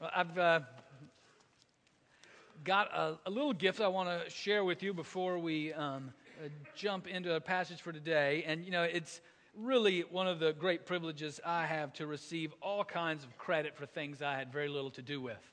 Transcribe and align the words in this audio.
I've 0.00 0.36
uh, 0.36 0.60
got 2.64 2.92
a, 2.92 3.18
a, 3.26 3.30
little 3.30 3.52
gift 3.52 3.80
I 3.80 3.88
want 3.88 4.08
to 4.08 4.28
share 4.28 4.64
with 4.64 4.82
you 4.82 4.92
before 4.92 5.38
we 5.38 5.72
um, 5.72 6.12
jump 6.74 7.06
into 7.06 7.34
a 7.36 7.40
passage 7.40 7.80
for 7.80 7.92
today. 7.92 8.44
And, 8.46 8.64
you 8.64 8.72
know, 8.72 8.82
it's 8.82 9.20
really 9.56 10.00
one 10.00 10.26
of 10.26 10.40
the 10.40 10.52
great 10.52 10.84
privileges 10.84 11.40
I 11.46 11.66
have 11.66 11.92
to 11.94 12.06
receive 12.06 12.52
all 12.60 12.84
kinds 12.84 13.22
of 13.22 13.38
credit 13.38 13.76
for 13.76 13.86
things 13.86 14.20
I 14.20 14.36
had 14.36 14.52
very 14.52 14.68
little 14.68 14.90
to 14.90 15.02
do 15.02 15.20
with. 15.20 15.52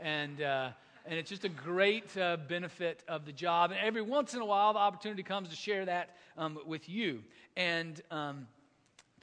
And, 0.00 0.40
uh, 0.40 0.70
and 1.04 1.18
it's 1.18 1.30
just 1.30 1.44
a 1.44 1.48
great 1.48 2.16
uh, 2.16 2.36
benefit 2.48 3.02
of 3.08 3.26
the 3.26 3.32
job. 3.32 3.72
And 3.72 3.80
every 3.80 4.02
once 4.02 4.34
in 4.34 4.40
a 4.40 4.46
while, 4.46 4.72
the 4.72 4.78
opportunity 4.78 5.24
comes 5.24 5.48
to 5.48 5.56
share 5.56 5.84
that 5.86 6.16
um, 6.38 6.58
with 6.64 6.88
you. 6.88 7.24
And 7.56 8.00
um, 8.12 8.46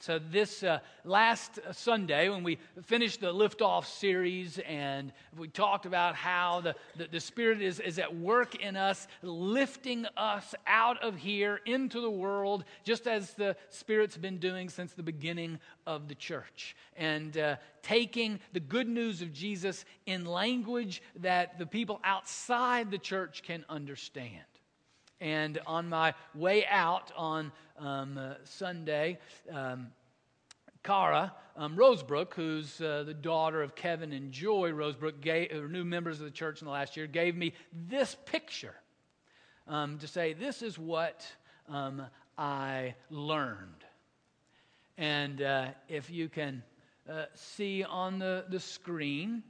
so, 0.02 0.18
this 0.18 0.64
uh, 0.64 0.80
last 1.04 1.60
Sunday, 1.70 2.28
when 2.28 2.42
we 2.42 2.58
finished 2.86 3.20
the 3.20 3.32
liftoff 3.32 3.84
series 3.84 4.58
and 4.66 5.12
we 5.38 5.46
talked 5.46 5.86
about 5.86 6.16
how 6.16 6.60
the, 6.60 6.74
the, 6.96 7.06
the, 7.06 7.20
Spirit 7.20 7.62
is, 7.62 7.78
is 7.78 8.00
at 8.00 8.12
work 8.12 8.56
in 8.56 8.74
us, 8.74 9.06
lifting 9.22 10.04
us 10.16 10.56
out 10.66 11.00
of 11.04 11.14
here 11.14 11.60
into 11.66 12.00
the 12.00 12.10
world, 12.10 12.64
just 12.82 13.06
as 13.06 13.34
the 13.34 13.54
Spirit's 13.68 14.16
been 14.16 14.38
doing 14.38 14.68
since 14.68 14.92
the 14.92 15.04
beginning 15.04 15.60
of 15.86 16.08
the 16.08 16.16
church. 16.16 16.74
And 16.96 17.38
uh, 17.38 17.56
taking 17.84 18.40
the 18.52 18.58
good 18.58 18.88
news 18.88 19.22
of 19.22 19.32
Jesus 19.32 19.84
in 20.06 20.24
language 20.24 21.00
that 21.20 21.60
the 21.60 21.66
people 21.66 22.00
outside 22.02 22.90
the 22.90 22.98
church 22.98 23.44
can 23.44 23.64
understand. 23.68 24.42
And 25.20 25.60
on 25.68 25.88
my 25.88 26.14
way 26.34 26.66
out 26.66 27.12
on 27.16 27.52
um, 27.78 28.18
uh, 28.18 28.34
Sunday, 28.42 29.18
um, 29.52 29.88
Cara 30.82 31.32
um, 31.56 31.76
Rosebrook, 31.76 32.34
who's 32.34 32.80
uh, 32.80 33.04
the 33.04 33.14
daughter 33.14 33.62
of 33.62 33.74
Kevin 33.74 34.12
and 34.12 34.32
Joy 34.32 34.70
Rosebrook, 34.70 35.20
gave, 35.20 35.52
new 35.70 35.84
members 35.84 36.18
of 36.18 36.24
the 36.24 36.30
church 36.30 36.60
in 36.60 36.66
the 36.66 36.72
last 36.72 36.96
year, 36.96 37.06
gave 37.06 37.36
me 37.36 37.52
this 37.88 38.16
picture 38.26 38.74
um, 39.68 39.98
to 39.98 40.06
say, 40.06 40.32
This 40.32 40.62
is 40.62 40.78
what 40.78 41.26
um, 41.68 42.02
I 42.38 42.94
learned. 43.10 43.84
And 44.98 45.42
uh, 45.42 45.68
if 45.88 46.10
you 46.10 46.28
can 46.28 46.62
uh, 47.08 47.24
see 47.34 47.84
on 47.84 48.18
the, 48.18 48.44
the 48.48 48.60
screen, 48.60 49.42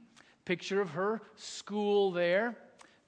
picture 0.45 0.81
of 0.81 0.89
her 0.91 1.21
school 1.35 2.11
there, 2.11 2.55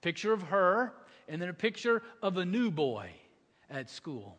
picture 0.01 0.33
of 0.33 0.41
her 0.43 0.93
and 1.27 1.41
then 1.41 1.49
a 1.49 1.53
picture 1.53 2.03
of 2.21 2.37
a 2.37 2.45
new 2.45 2.71
boy 2.71 3.09
at 3.69 3.89
school. 3.89 4.37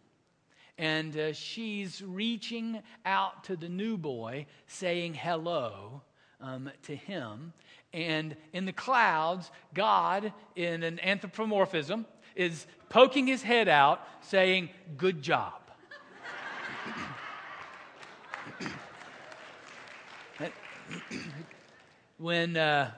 And 0.78 1.16
uh, 1.16 1.32
she's 1.32 2.02
reaching 2.02 2.82
out 3.04 3.44
to 3.44 3.56
the 3.56 3.68
new 3.68 3.96
boy, 3.96 4.46
saying 4.66 5.14
hello 5.14 6.02
um, 6.40 6.70
to 6.82 6.94
him. 6.94 7.52
And 7.92 8.36
in 8.52 8.66
the 8.66 8.72
clouds, 8.72 9.50
God, 9.72 10.32
in 10.54 10.82
an 10.82 11.00
anthropomorphism, 11.00 12.04
is 12.34 12.66
poking 12.90 13.26
his 13.26 13.42
head 13.42 13.68
out, 13.68 14.06
saying, 14.20 14.68
Good 14.98 15.22
job. 15.22 15.54
when 22.18 22.56
uh, 22.56 22.90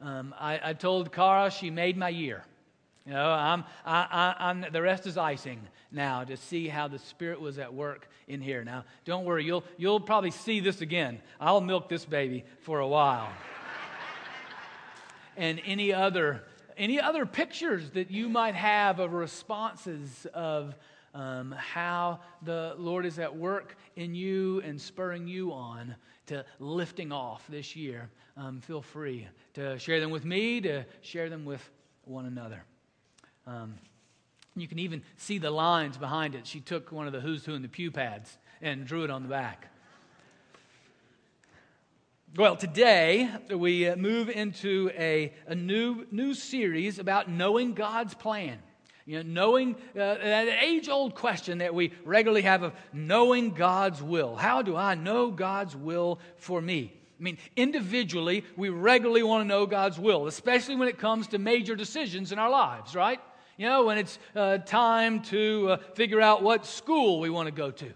um, 0.00 0.34
I, 0.38 0.60
I 0.62 0.72
told 0.72 1.12
Cara 1.12 1.50
she 1.50 1.70
made 1.70 1.96
my 1.96 2.08
year. 2.10 2.44
You 3.06 3.14
know, 3.14 3.30
I'm, 3.30 3.64
I, 3.84 4.06
I, 4.38 4.50
I'm, 4.50 4.64
the 4.70 4.80
rest 4.80 5.06
is 5.06 5.18
icing 5.18 5.60
now 5.90 6.22
to 6.22 6.36
see 6.36 6.68
how 6.68 6.86
the 6.86 7.00
Spirit 7.00 7.40
was 7.40 7.58
at 7.58 7.74
work 7.74 8.08
in 8.28 8.40
here. 8.40 8.62
Now, 8.62 8.84
don't 9.04 9.24
worry, 9.24 9.44
you'll, 9.44 9.64
you'll 9.76 10.00
probably 10.00 10.30
see 10.30 10.60
this 10.60 10.80
again. 10.80 11.20
I'll 11.40 11.60
milk 11.60 11.88
this 11.88 12.04
baby 12.04 12.44
for 12.60 12.78
a 12.78 12.86
while. 12.86 13.28
and 15.36 15.60
any 15.64 15.92
other, 15.92 16.44
any 16.76 17.00
other 17.00 17.26
pictures 17.26 17.90
that 17.90 18.12
you 18.12 18.28
might 18.28 18.54
have 18.54 19.00
of 19.00 19.12
responses 19.12 20.26
of 20.32 20.76
um, 21.12 21.52
how 21.58 22.20
the 22.42 22.74
Lord 22.78 23.04
is 23.04 23.18
at 23.18 23.36
work 23.36 23.76
in 23.96 24.14
you 24.14 24.60
and 24.60 24.80
spurring 24.80 25.26
you 25.26 25.52
on 25.52 25.96
to 26.26 26.44
lifting 26.60 27.10
off 27.10 27.44
this 27.48 27.74
year, 27.74 28.10
um, 28.36 28.60
feel 28.60 28.80
free 28.80 29.26
to 29.54 29.76
share 29.78 29.98
them 29.98 30.10
with 30.10 30.24
me, 30.24 30.60
to 30.60 30.86
share 31.00 31.28
them 31.28 31.44
with 31.44 31.68
one 32.04 32.26
another. 32.26 32.64
Um, 33.46 33.74
you 34.54 34.68
can 34.68 34.78
even 34.78 35.02
see 35.16 35.38
the 35.38 35.50
lines 35.50 35.96
behind 35.96 36.34
it. 36.34 36.46
She 36.46 36.60
took 36.60 36.92
one 36.92 37.06
of 37.06 37.12
the 37.12 37.20
Who's 37.20 37.44
Who 37.44 37.54
in 37.54 37.62
the 37.62 37.68
pew 37.68 37.90
pads 37.90 38.36
and 38.60 38.86
drew 38.86 39.04
it 39.04 39.10
on 39.10 39.22
the 39.22 39.28
back. 39.28 39.68
Well, 42.36 42.56
today 42.56 43.28
we 43.50 43.88
uh, 43.88 43.96
move 43.96 44.30
into 44.30 44.90
a, 44.96 45.34
a 45.46 45.54
new, 45.54 46.06
new 46.10 46.34
series 46.34 46.98
about 46.98 47.28
knowing 47.28 47.74
God's 47.74 48.14
plan. 48.14 48.58
You 49.04 49.22
know, 49.22 49.30
knowing 49.30 49.74
uh, 49.94 50.14
that 50.14 50.62
age 50.62 50.88
old 50.88 51.14
question 51.14 51.58
that 51.58 51.74
we 51.74 51.92
regularly 52.04 52.42
have 52.42 52.62
of 52.62 52.72
knowing 52.92 53.50
God's 53.50 54.00
will. 54.00 54.36
How 54.36 54.62
do 54.62 54.76
I 54.76 54.94
know 54.94 55.30
God's 55.30 55.74
will 55.74 56.20
for 56.36 56.62
me? 56.62 56.92
I 57.18 57.22
mean, 57.22 57.38
individually, 57.56 58.44
we 58.56 58.68
regularly 58.68 59.22
want 59.22 59.42
to 59.42 59.48
know 59.48 59.66
God's 59.66 59.98
will, 59.98 60.26
especially 60.26 60.76
when 60.76 60.88
it 60.88 60.98
comes 60.98 61.28
to 61.28 61.38
major 61.38 61.74
decisions 61.74 62.32
in 62.32 62.38
our 62.38 62.50
lives, 62.50 62.94
right? 62.94 63.20
You 63.56 63.68
know, 63.68 63.84
when 63.84 63.98
it's 63.98 64.18
uh, 64.34 64.58
time 64.58 65.22
to 65.24 65.70
uh, 65.72 65.76
figure 65.94 66.20
out 66.20 66.42
what 66.42 66.66
school 66.66 67.20
we 67.20 67.30
want 67.30 67.46
to 67.46 67.52
go 67.52 67.70
to. 67.70 67.92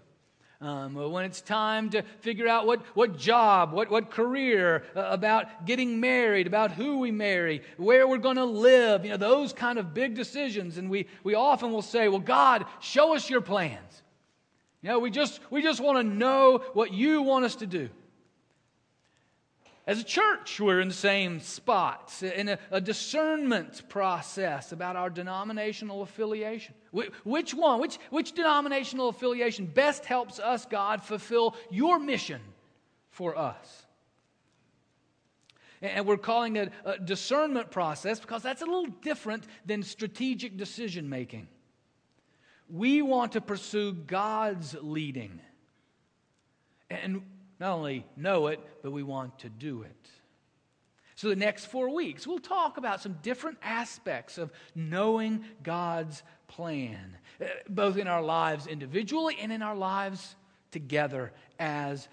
Um, 0.59 0.95
when 0.95 1.23
it's 1.23 1.41
time 1.41 1.91
to 1.91 2.01
figure 2.21 2.47
out 2.47 2.65
what, 2.65 2.81
what 2.95 3.15
job, 3.15 3.73
what, 3.73 3.91
what 3.91 4.09
career, 4.09 4.83
uh, 4.95 5.01
about 5.09 5.67
getting 5.67 5.99
married, 5.99 6.47
about 6.47 6.71
who 6.71 6.97
we 6.97 7.11
marry, 7.11 7.61
where 7.77 8.07
we're 8.07 8.17
going 8.17 8.37
to 8.37 8.45
live, 8.45 9.05
you 9.05 9.11
know, 9.11 9.17
those 9.17 9.53
kind 9.53 9.77
of 9.77 9.93
big 9.93 10.15
decisions. 10.15 10.79
And 10.79 10.89
we, 10.89 11.05
we 11.23 11.35
often 11.35 11.71
will 11.71 11.83
say, 11.83 12.07
Well, 12.07 12.19
God, 12.19 12.65
show 12.79 13.13
us 13.15 13.29
your 13.29 13.41
plans. 13.41 14.01
You 14.81 14.89
know, 14.89 14.99
we 14.99 15.11
just, 15.11 15.39
we 15.51 15.61
just 15.61 15.79
want 15.79 15.99
to 15.99 16.03
know 16.03 16.63
what 16.73 16.91
you 16.91 17.21
want 17.21 17.45
us 17.45 17.55
to 17.57 17.67
do. 17.67 17.89
As 19.87 20.01
a 20.01 20.03
church, 20.03 20.59
we're 20.59 20.81
in 20.81 20.89
the 20.89 20.93
same 20.93 21.39
spots, 21.39 22.21
in 22.21 22.49
a, 22.49 22.59
a 22.71 22.81
discernment 22.81 23.87
process 23.87 24.73
about 24.73 24.97
our 24.97 25.09
denominational 25.09 26.01
affiliation. 26.01 26.75
Which 26.91 27.53
one, 27.53 27.79
which, 27.79 27.97
which 28.09 28.33
denominational 28.33 29.07
affiliation 29.07 29.65
best 29.65 30.03
helps 30.03 30.39
us, 30.39 30.65
God, 30.65 31.01
fulfill 31.01 31.55
your 31.71 31.99
mission 31.99 32.41
for 33.11 33.37
us? 33.37 33.85
And 35.81 36.05
we're 36.05 36.17
calling 36.17 36.57
it 36.57 36.73
a 36.83 36.99
discernment 36.99 37.71
process 37.71 38.19
because 38.19 38.43
that's 38.43 38.61
a 38.61 38.65
little 38.65 38.87
different 39.01 39.45
than 39.65 39.83
strategic 39.83 40.57
decision 40.57 41.07
making. 41.07 41.47
We 42.69 43.01
want 43.01 43.31
to 43.33 43.41
pursue 43.41 43.93
God's 43.93 44.75
leading. 44.81 45.39
And 46.89 47.21
not 47.59 47.73
only 47.73 48.05
know 48.15 48.47
it, 48.47 48.59
but 48.81 48.91
we 48.91 49.03
want 49.03 49.39
to 49.39 49.49
do 49.49 49.81
it. 49.83 50.09
So, 51.15 51.29
the 51.29 51.35
next 51.35 51.65
four 51.65 51.89
weeks, 51.89 52.27
we'll 52.27 52.37
talk 52.37 52.77
about 52.77 53.01
some 53.01 53.17
different 53.23 53.57
aspects 53.63 54.37
of 54.37 54.51
knowing 54.75 55.43
God's 55.63 56.21
plan, 56.47 57.17
uh, 57.41 57.45
both 57.67 57.97
in 57.97 58.07
our 58.07 58.21
lives 58.21 58.67
individually 58.67 59.35
and 59.41 59.51
in 59.51 59.63
our 59.63 59.75
lives 59.75 60.35
together 60.69 61.31
as 61.57 62.07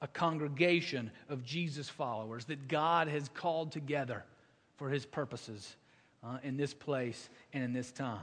a 0.00 0.08
congregation 0.08 1.10
of 1.28 1.44
Jesus 1.44 1.88
followers 1.88 2.46
that 2.46 2.68
God 2.68 3.08
has 3.08 3.28
called 3.28 3.72
together 3.72 4.24
for 4.76 4.88
his 4.88 5.04
purposes 5.04 5.76
uh, 6.22 6.38
in 6.42 6.56
this 6.56 6.72
place 6.72 7.28
and 7.52 7.62
in 7.62 7.72
this 7.72 7.92
time. 7.92 8.20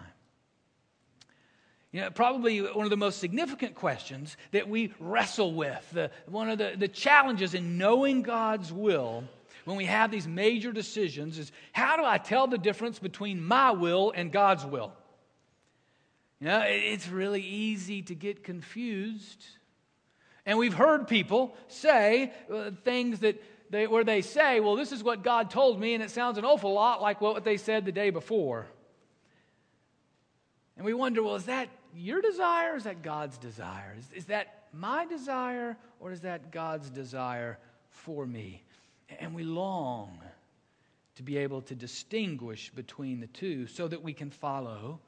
You 1.95 2.01
know, 2.01 2.09
probably 2.09 2.59
one 2.59 2.83
of 2.83 2.89
the 2.89 2.97
most 2.97 3.19
significant 3.19 3.73
questions 3.73 4.35
that 4.51 4.67
we 4.67 4.93
wrestle 4.99 5.53
with, 5.53 5.89
the, 5.93 6.11
one 6.25 6.49
of 6.49 6.57
the, 6.57 6.73
the 6.77 6.89
challenges 6.89 7.53
in 7.53 7.77
knowing 7.77 8.21
God's 8.21 8.69
will 8.73 9.23
when 9.63 9.77
we 9.77 9.85
have 9.85 10.11
these 10.11 10.27
major 10.27 10.73
decisions 10.73 11.39
is 11.39 11.53
how 11.71 11.95
do 11.95 12.03
I 12.03 12.17
tell 12.17 12.47
the 12.47 12.57
difference 12.57 12.99
between 12.99 13.41
my 13.41 13.71
will 13.71 14.11
and 14.13 14.29
God's 14.29 14.65
will? 14.65 14.91
You 16.41 16.47
know, 16.47 16.63
it's 16.67 17.07
really 17.07 17.41
easy 17.41 18.01
to 18.01 18.13
get 18.13 18.43
confused. 18.43 19.45
And 20.45 20.57
we've 20.57 20.73
heard 20.73 21.07
people 21.07 21.55
say 21.69 22.33
uh, 22.53 22.71
things 22.83 23.19
that 23.19 23.41
they, 23.69 23.87
where 23.87 24.03
they 24.03 24.21
say, 24.21 24.59
well, 24.59 24.75
this 24.75 24.91
is 24.91 25.01
what 25.01 25.23
God 25.23 25.49
told 25.49 25.79
me, 25.79 25.93
and 25.93 26.03
it 26.03 26.11
sounds 26.11 26.37
an 26.37 26.43
awful 26.43 26.73
lot 26.73 27.01
like 27.01 27.21
what 27.21 27.45
they 27.45 27.55
said 27.55 27.85
the 27.85 27.93
day 27.93 28.09
before. 28.09 28.65
And 30.75 30.85
we 30.85 30.93
wonder, 30.93 31.23
well, 31.23 31.35
is 31.35 31.45
that 31.45 31.69
your 31.95 32.21
desire 32.21 32.73
or 32.73 32.75
is 32.75 32.83
that 32.83 33.01
God's 33.01 33.37
desire? 33.37 33.95
Is, 33.97 34.09
is 34.13 34.25
that 34.25 34.65
my 34.73 35.05
desire 35.05 35.77
or 35.99 36.11
is 36.11 36.21
that 36.21 36.51
God's 36.51 36.89
desire 36.89 37.57
for 37.89 38.25
me? 38.25 38.63
And 39.19 39.33
we 39.33 39.43
long 39.43 40.19
to 41.15 41.23
be 41.23 41.37
able 41.37 41.61
to 41.61 41.75
distinguish 41.75 42.69
between 42.71 43.19
the 43.19 43.27
two 43.27 43.67
so 43.67 43.87
that 43.87 44.03
we 44.03 44.13
can 44.13 44.29
follow 44.29 44.99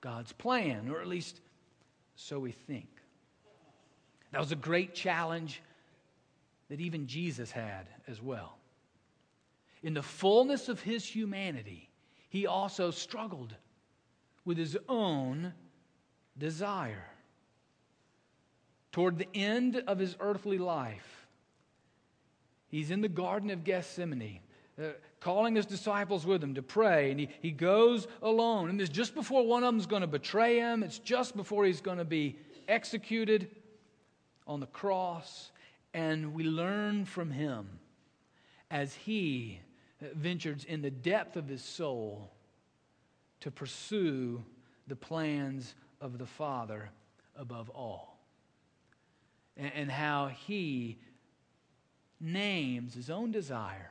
God's 0.00 0.32
plan, 0.32 0.88
or 0.88 1.00
at 1.00 1.06
least 1.06 1.40
so 2.16 2.38
we 2.38 2.52
think. 2.52 2.88
That 4.32 4.40
was 4.40 4.52
a 4.52 4.56
great 4.56 4.94
challenge 4.94 5.60
that 6.70 6.80
even 6.80 7.06
Jesus 7.06 7.50
had 7.50 7.86
as 8.08 8.22
well. 8.22 8.56
in 9.82 9.94
the 9.94 10.02
fullness 10.02 10.68
of 10.68 10.80
his 10.80 11.04
humanity, 11.04 11.88
he 12.28 12.46
also 12.46 12.90
struggled 12.90 13.54
with 14.44 14.56
his 14.56 14.76
own 14.88 15.52
desire. 16.40 17.04
Toward 18.90 19.18
the 19.18 19.28
end 19.32 19.76
of 19.86 20.00
his 20.00 20.16
earthly 20.18 20.58
life, 20.58 21.28
he's 22.66 22.90
in 22.90 23.02
the 23.02 23.08
Garden 23.08 23.50
of 23.50 23.62
Gethsemane, 23.62 24.40
uh, 24.76 24.88
calling 25.20 25.54
his 25.54 25.66
disciples 25.66 26.26
with 26.26 26.42
him 26.42 26.54
to 26.54 26.62
pray, 26.62 27.12
and 27.12 27.20
he, 27.20 27.28
he 27.40 27.52
goes 27.52 28.08
alone. 28.20 28.68
And 28.68 28.80
it's 28.80 28.90
just 28.90 29.14
before 29.14 29.46
one 29.46 29.62
of 29.62 29.68
them's 29.68 29.86
going 29.86 30.00
to 30.00 30.08
betray 30.08 30.58
him, 30.58 30.82
it's 30.82 30.98
just 30.98 31.36
before 31.36 31.64
he's 31.64 31.80
going 31.80 31.98
to 31.98 32.04
be 32.04 32.36
executed 32.66 33.48
on 34.48 34.58
the 34.58 34.66
cross. 34.66 35.52
And 35.94 36.34
we 36.34 36.42
learn 36.42 37.04
from 37.04 37.30
him 37.30 37.78
as 38.70 38.94
he 38.94 39.60
ventures 40.00 40.64
in 40.64 40.82
the 40.82 40.90
depth 40.90 41.36
of 41.36 41.46
his 41.46 41.62
soul 41.62 42.32
to 43.40 43.50
pursue 43.50 44.42
the 44.86 44.96
plans 44.96 45.74
of 46.00 46.18
the 46.18 46.26
Father 46.26 46.90
above 47.36 47.70
all. 47.70 48.18
And, 49.56 49.72
and 49.74 49.90
how 49.90 50.28
he 50.28 50.98
names 52.20 52.94
his 52.94 53.10
own 53.10 53.30
desire 53.30 53.90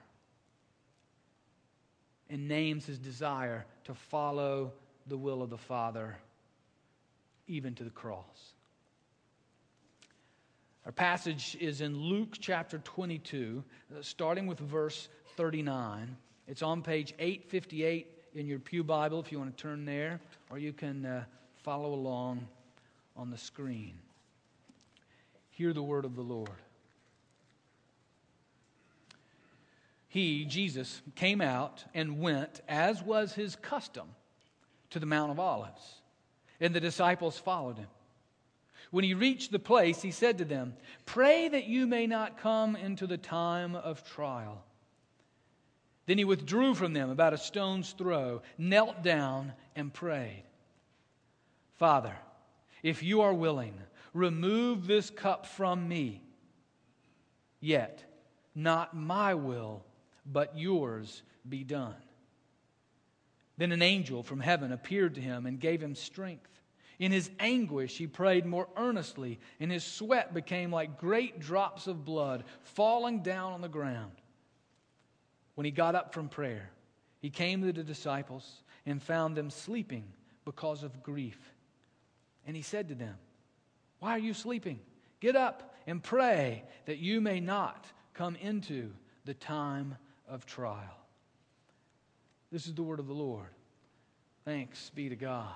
and 2.29 2.47
names 2.47 2.85
his 2.85 2.99
desire 2.99 3.65
to 3.85 3.93
follow 3.93 4.71
the 5.07 5.17
will 5.17 5.41
of 5.41 5.49
the 5.49 5.57
Father 5.57 6.17
even 7.47 7.73
to 7.75 7.83
the 7.83 7.89
cross. 7.89 8.53
Our 10.85 10.91
passage 10.91 11.57
is 11.59 11.81
in 11.81 11.97
Luke 11.97 12.37
chapter 12.39 12.79
22, 12.79 13.63
uh, 13.91 14.01
starting 14.01 14.47
with 14.47 14.59
verse 14.59 15.09
39. 15.35 16.15
It's 16.47 16.61
on 16.61 16.81
page 16.81 17.13
858 17.19 18.07
in 18.35 18.47
your 18.47 18.59
Pew 18.59 18.83
Bible 18.83 19.19
if 19.19 19.31
you 19.31 19.39
want 19.39 19.55
to 19.55 19.61
turn 19.61 19.85
there, 19.85 20.19
or 20.49 20.57
you 20.57 20.71
can 20.71 21.05
uh, 21.05 21.23
follow 21.69 21.93
along 21.93 22.47
on 23.15 23.29
the 23.29 23.37
screen. 23.37 23.93
Hear 25.51 25.71
the 25.71 25.83
word 25.83 26.03
of 26.03 26.15
the 26.15 26.23
Lord. 26.23 26.49
He, 30.07 30.45
Jesus, 30.45 31.03
came 31.13 31.41
out 31.41 31.83
and 31.93 32.19
went, 32.19 32.61
as 32.67 33.03
was 33.03 33.33
his 33.33 33.55
custom, 33.55 34.07
to 34.89 34.99
the 34.99 35.05
Mount 35.05 35.29
of 35.29 35.39
Olives, 35.39 36.01
and 36.59 36.73
the 36.73 36.79
disciples 36.79 37.37
followed 37.37 37.77
him. 37.77 37.89
When 38.89 39.03
he 39.03 39.13
reached 39.13 39.51
the 39.51 39.59
place, 39.59 40.01
he 40.01 40.09
said 40.09 40.39
to 40.39 40.45
them, 40.45 40.73
Pray 41.05 41.49
that 41.49 41.65
you 41.65 41.85
may 41.85 42.07
not 42.07 42.39
come 42.39 42.75
into 42.75 43.05
the 43.05 43.19
time 43.19 43.75
of 43.75 44.03
trial. 44.03 44.63
Then 46.07 46.17
he 46.17 46.25
withdrew 46.25 46.73
from 46.73 46.93
them 46.93 47.11
about 47.11 47.33
a 47.33 47.37
stone's 47.37 47.91
throw, 47.91 48.41
knelt 48.57 49.03
down, 49.03 49.53
and 49.75 49.93
prayed 49.93 50.45
Father, 51.79 52.13
if 52.83 53.01
you 53.01 53.21
are 53.21 53.33
willing, 53.33 53.73
remove 54.13 54.85
this 54.85 55.09
cup 55.09 55.45
from 55.45 55.87
me. 55.87 56.21
Yet, 57.61 58.03
not 58.53 58.93
my 58.93 59.33
will, 59.35 59.85
but 60.25 60.57
yours 60.57 61.23
be 61.47 61.63
done. 61.63 61.95
Then 63.57 63.71
an 63.71 63.81
angel 63.81 64.23
from 64.23 64.41
heaven 64.41 64.73
appeared 64.73 65.15
to 65.15 65.21
him 65.21 65.45
and 65.45 65.57
gave 65.57 65.81
him 65.81 65.95
strength. 65.95 66.49
In 66.99 67.13
his 67.13 67.29
anguish, 67.39 67.97
he 67.97 68.07
prayed 68.07 68.45
more 68.45 68.67
earnestly, 68.75 69.39
and 69.61 69.71
his 69.71 69.85
sweat 69.85 70.33
became 70.33 70.71
like 70.71 70.99
great 70.99 71.39
drops 71.39 71.87
of 71.87 72.03
blood 72.03 72.43
falling 72.61 73.23
down 73.23 73.53
on 73.53 73.61
the 73.61 73.69
ground. 73.69 74.11
When 75.55 75.63
he 75.63 75.71
got 75.71 75.95
up 75.95 76.13
from 76.13 76.27
prayer, 76.27 76.71
he 77.21 77.29
came 77.29 77.61
to 77.61 77.71
the 77.71 77.83
disciples 77.83 78.63
and 78.85 79.01
found 79.01 79.37
them 79.37 79.49
sleeping 79.49 80.03
because 80.43 80.83
of 80.83 81.03
grief. 81.03 81.39
And 82.49 82.55
he 82.55 82.63
said 82.63 82.87
to 82.87 82.95
them, 82.95 83.13
Why 83.99 84.15
are 84.15 84.17
you 84.17 84.33
sleeping? 84.33 84.79
Get 85.19 85.35
up 85.35 85.75
and 85.85 86.01
pray 86.01 86.63
that 86.87 86.97
you 86.97 87.21
may 87.21 87.39
not 87.39 87.85
come 88.15 88.35
into 88.37 88.89
the 89.23 89.35
time 89.35 89.95
of 90.27 90.47
trial. 90.47 90.97
This 92.51 92.65
is 92.65 92.73
the 92.73 92.81
word 92.81 92.99
of 92.99 93.05
the 93.05 93.13
Lord. 93.13 93.49
Thanks 94.45 94.89
be 94.95 95.09
to 95.09 95.15
God. 95.15 95.53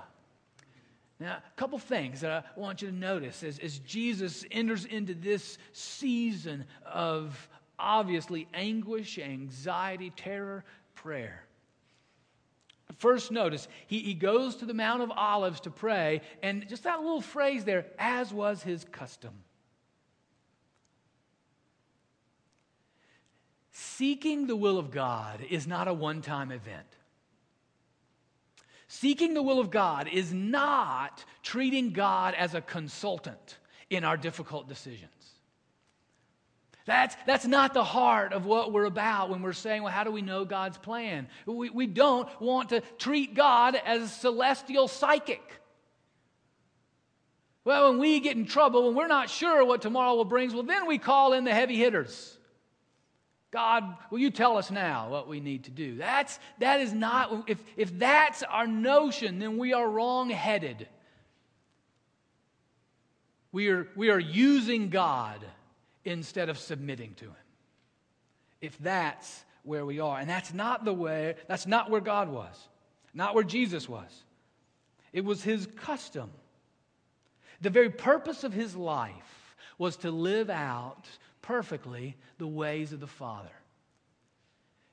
Now, 1.20 1.38
a 1.38 1.60
couple 1.60 1.80
things 1.80 2.22
that 2.22 2.30
I 2.32 2.60
want 2.60 2.84
you 2.84 2.92
to 2.92 2.96
notice 2.96 3.42
as, 3.42 3.58
as 3.58 3.80
Jesus 3.80 4.46
enters 4.52 4.86
into 4.86 5.16
this 5.16 5.58
season 5.72 6.64
of 6.86 7.50
obviously 7.80 8.48
anguish, 8.54 9.18
anxiety, 9.18 10.12
terror, 10.16 10.64
prayer. 10.94 11.48
First, 12.98 13.32
notice 13.32 13.68
he, 13.88 14.00
he 14.00 14.14
goes 14.14 14.56
to 14.58 14.66
the 14.66 14.74
Mount 14.74 15.02
of 15.02 15.12
Olives 15.12 15.62
to 15.62 15.70
pray, 15.70 16.22
and 16.42 16.68
just 16.68 16.84
that 16.84 17.00
little 17.00 17.22
phrase 17.22 17.64
there, 17.64 17.86
as 17.98 18.34
was 18.34 18.64
his 18.64 18.84
custom. 18.86 19.34
Seeking 23.72 24.48
the 24.48 24.56
will 24.56 24.78
of 24.78 24.92
God 24.92 25.40
is 25.50 25.66
not 25.68 25.88
a 25.88 25.94
one 25.94 26.22
time 26.22 26.52
event. 26.52 26.88
Seeking 28.88 29.34
the 29.34 29.42
will 29.42 29.60
of 29.60 29.72
God 29.72 30.08
is 30.08 30.34
not 30.34 31.26
treating 31.42 31.92
God 31.92 32.36
as 32.36 32.54
a 32.54 32.62
consultant 32.62 33.58
in 33.90 34.04
our 34.04 34.18
difficult 34.18 34.68
decisions. 34.68 35.23
That's, 36.86 37.16
that's 37.26 37.46
not 37.46 37.74
the 37.74 37.84
heart 37.84 38.34
of 38.34 38.46
what 38.46 38.74
we're 38.74 38.86
about 38.86 39.30
when 39.30 39.42
we're 39.42 39.54
saying, 39.54 39.84
well, 39.84 39.92
how 39.92 40.04
do 40.04 40.12
we 40.12 40.22
know 40.22 40.44
God's 40.44 40.78
plan? 40.78 41.28
We, 41.46 41.70
we 41.70 41.88
don't 41.88 42.28
want 42.42 42.70
to 42.70 42.82
treat 42.98 43.36
God 43.36 43.76
as 43.76 44.02
a 44.02 44.08
celestial 44.08 44.90
psychic. 44.90 45.42
Well, 47.64 47.92
when 47.92 48.00
we 48.00 48.20
get 48.20 48.36
in 48.36 48.46
trouble, 48.46 48.88
when 48.88 48.96
we're 48.96 49.08
not 49.08 49.30
sure 49.30 49.64
what 49.64 49.82
tomorrow 49.82 50.16
will 50.16 50.26
bring, 50.26 50.52
well, 50.52 50.64
then 50.64 50.86
we 50.86 50.98
call 50.98 51.32
in 51.32 51.46
the 51.46 51.54
heavy 51.54 51.78
hitters. 51.78 52.38
God, 53.52 53.96
will 54.10 54.20
you 54.20 54.32
tell 54.32 54.58
us 54.58 54.70
now 54.70 55.10
what 55.10 55.30
we 55.30 55.40
need 55.40 55.66
to 55.66 55.72
do? 55.72 55.96
That's, 55.96 56.38
that 56.60 56.82
is 56.82 56.92
not, 56.92 57.46
if, 57.48 57.60
if 57.78 57.98
that's 57.98 58.44
our 58.44 58.68
notion, 58.68 59.40
then 59.40 59.58
we 59.58 59.72
are 59.72 59.88
wrong 59.88 60.30
headed. 60.30 60.88
We 63.54 63.70
are, 63.70 63.88
we 63.96 64.10
are 64.10 64.20
using 64.20 64.90
God 64.90 65.40
instead 66.06 66.50
of 66.50 66.58
submitting 66.58 67.14
to 67.16 67.26
Him. 67.26 67.36
If 68.62 68.78
that's 68.80 69.44
where 69.64 69.86
we 69.86 70.00
are. 70.00 70.20
And 70.20 70.30
that's 70.30 70.54
not 70.54 70.86
the 70.86 70.94
way, 70.94 71.36
that's 71.48 71.68
not 71.68 71.90
where 71.90 72.02
God 72.02 72.30
was, 72.30 72.68
not 73.14 73.36
where 73.36 73.44
Jesus 73.44 73.88
was. 73.88 74.24
It 75.12 75.24
was 75.24 75.44
His 75.44 75.68
custom. 75.76 76.32
The 77.62 77.70
very 77.70 77.90
purpose 77.90 78.44
of 78.44 78.54
His 78.54 78.76
life 78.76 79.56
was 79.78 79.98
to 79.98 80.12
live 80.12 80.50
out 80.50 81.08
perfectly 81.42 82.16
the 82.38 82.48
ways 82.48 82.94
of 82.94 83.00
the 83.00 83.08
Father. 83.08 83.50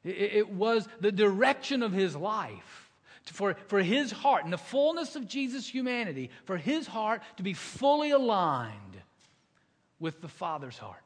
It, 0.03 0.49
was 0.49 0.89
the 1.01 1.13
direction 1.13 1.83
of 1.83 1.93
His 1.93 2.17
life 2.17 2.91
for, 3.33 3.55
for 3.67 3.81
his 3.83 4.11
heart, 4.11 4.45
and 4.45 4.53
the 4.53 4.59
fullness 4.59 5.17
of 5.17 5.29
Jesus' 5.29 5.69
humanity, 5.69 6.31
for 6.45 6.57
his 6.57 6.87
heart 6.87 7.23
to 7.37 7.43
be 7.43 7.55
fully 7.55 8.11
aligned 8.11 8.90
with 10.01 10.21
the 10.21 10.29
Father's 10.29 10.79
heart 10.79 11.05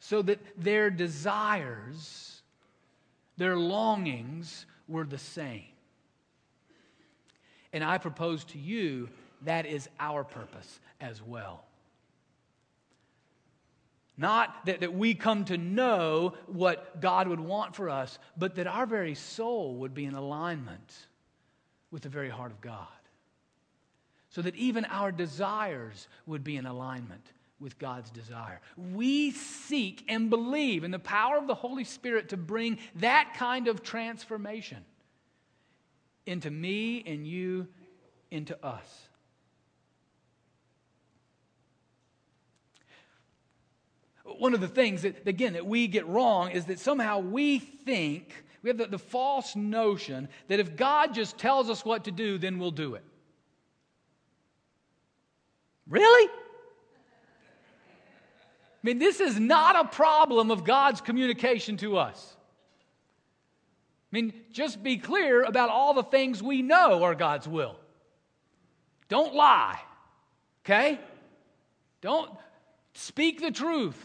so 0.00 0.22
that 0.22 0.38
their 0.56 0.90
desires, 0.90 2.42
their 3.36 3.56
longings 3.56 4.66
were 4.88 5.04
the 5.04 5.18
same. 5.18 5.64
And 7.72 7.84
I 7.84 7.98
propose 7.98 8.44
to 8.46 8.58
you 8.58 9.08
that 9.42 9.66
is 9.66 9.88
our 10.00 10.24
purpose 10.24 10.80
as 11.00 11.22
well. 11.22 11.64
Not 14.16 14.64
that, 14.64 14.80
that 14.80 14.94
we 14.94 15.12
come 15.14 15.44
to 15.46 15.58
know 15.58 16.34
what 16.46 17.00
God 17.00 17.28
would 17.28 17.40
want 17.40 17.76
for 17.76 17.90
us, 17.90 18.18
but 18.36 18.54
that 18.54 18.66
our 18.66 18.86
very 18.86 19.14
soul 19.14 19.74
would 19.76 19.92
be 19.92 20.06
in 20.06 20.14
alignment 20.14 20.94
with 21.90 22.02
the 22.02 22.08
very 22.08 22.30
heart 22.30 22.50
of 22.50 22.60
God. 22.62 22.86
So 24.36 24.42
that 24.42 24.54
even 24.56 24.84
our 24.84 25.12
desires 25.12 26.08
would 26.26 26.44
be 26.44 26.58
in 26.58 26.66
alignment 26.66 27.24
with 27.58 27.78
God's 27.78 28.10
desire. 28.10 28.60
We 28.76 29.30
seek 29.30 30.04
and 30.10 30.28
believe 30.28 30.84
in 30.84 30.90
the 30.90 30.98
power 30.98 31.38
of 31.38 31.46
the 31.46 31.54
Holy 31.54 31.84
Spirit 31.84 32.28
to 32.28 32.36
bring 32.36 32.76
that 32.96 33.32
kind 33.38 33.66
of 33.66 33.82
transformation 33.82 34.84
into 36.26 36.50
me 36.50 37.02
and 37.06 37.26
you, 37.26 37.66
into 38.30 38.62
us. 38.62 39.08
One 44.22 44.52
of 44.52 44.60
the 44.60 44.68
things 44.68 45.00
that, 45.00 45.26
again, 45.26 45.54
that 45.54 45.64
we 45.64 45.86
get 45.86 46.06
wrong 46.06 46.50
is 46.50 46.66
that 46.66 46.78
somehow 46.78 47.20
we 47.20 47.58
think, 47.58 48.44
we 48.62 48.68
have 48.68 48.76
the, 48.76 48.84
the 48.84 48.98
false 48.98 49.56
notion 49.56 50.28
that 50.48 50.60
if 50.60 50.76
God 50.76 51.14
just 51.14 51.38
tells 51.38 51.70
us 51.70 51.86
what 51.86 52.04
to 52.04 52.10
do, 52.10 52.36
then 52.36 52.58
we'll 52.58 52.70
do 52.70 52.96
it. 52.96 53.04
Really? 55.88 56.30
I 56.30 58.82
mean, 58.82 58.98
this 58.98 59.20
is 59.20 59.38
not 59.38 59.76
a 59.76 59.88
problem 59.88 60.50
of 60.50 60.64
God's 60.64 61.00
communication 61.00 61.76
to 61.78 61.98
us. 61.98 62.36
I 64.12 64.16
mean, 64.16 64.32
just 64.52 64.82
be 64.82 64.98
clear 64.98 65.42
about 65.42 65.70
all 65.70 65.94
the 65.94 66.02
things 66.02 66.42
we 66.42 66.62
know 66.62 67.02
are 67.02 67.14
God's 67.14 67.48
will. 67.48 67.76
Don't 69.08 69.34
lie, 69.34 69.80
okay? 70.64 71.00
Don't 72.00 72.30
speak 72.94 73.40
the 73.40 73.50
truth. 73.50 74.04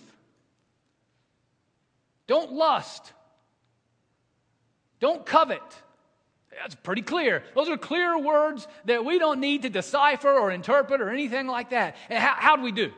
Don't 2.28 2.54
lust. 2.54 3.14
Don't 5.00 5.26
covet. 5.26 5.62
That's 6.62 6.76
pretty 6.76 7.02
clear. 7.02 7.44
Those 7.56 7.70
are 7.70 7.78
clear 7.78 8.18
words 8.20 8.68
that 8.86 9.04
we 9.04 9.18
don't 9.18 9.40
need 9.40 9.64
to 9.64 9.70
decipher 9.70 10.32
or 10.32 10.52
interpret 10.52 11.02
or 11.02 11.10
anything 11.10 11.48
like 11.48 11.72
that. 11.72 11.96
And 12.08 12.20
how, 12.20 12.36
how 12.38 12.56
do 12.56 12.62
we 12.62 12.72
do 12.72 12.92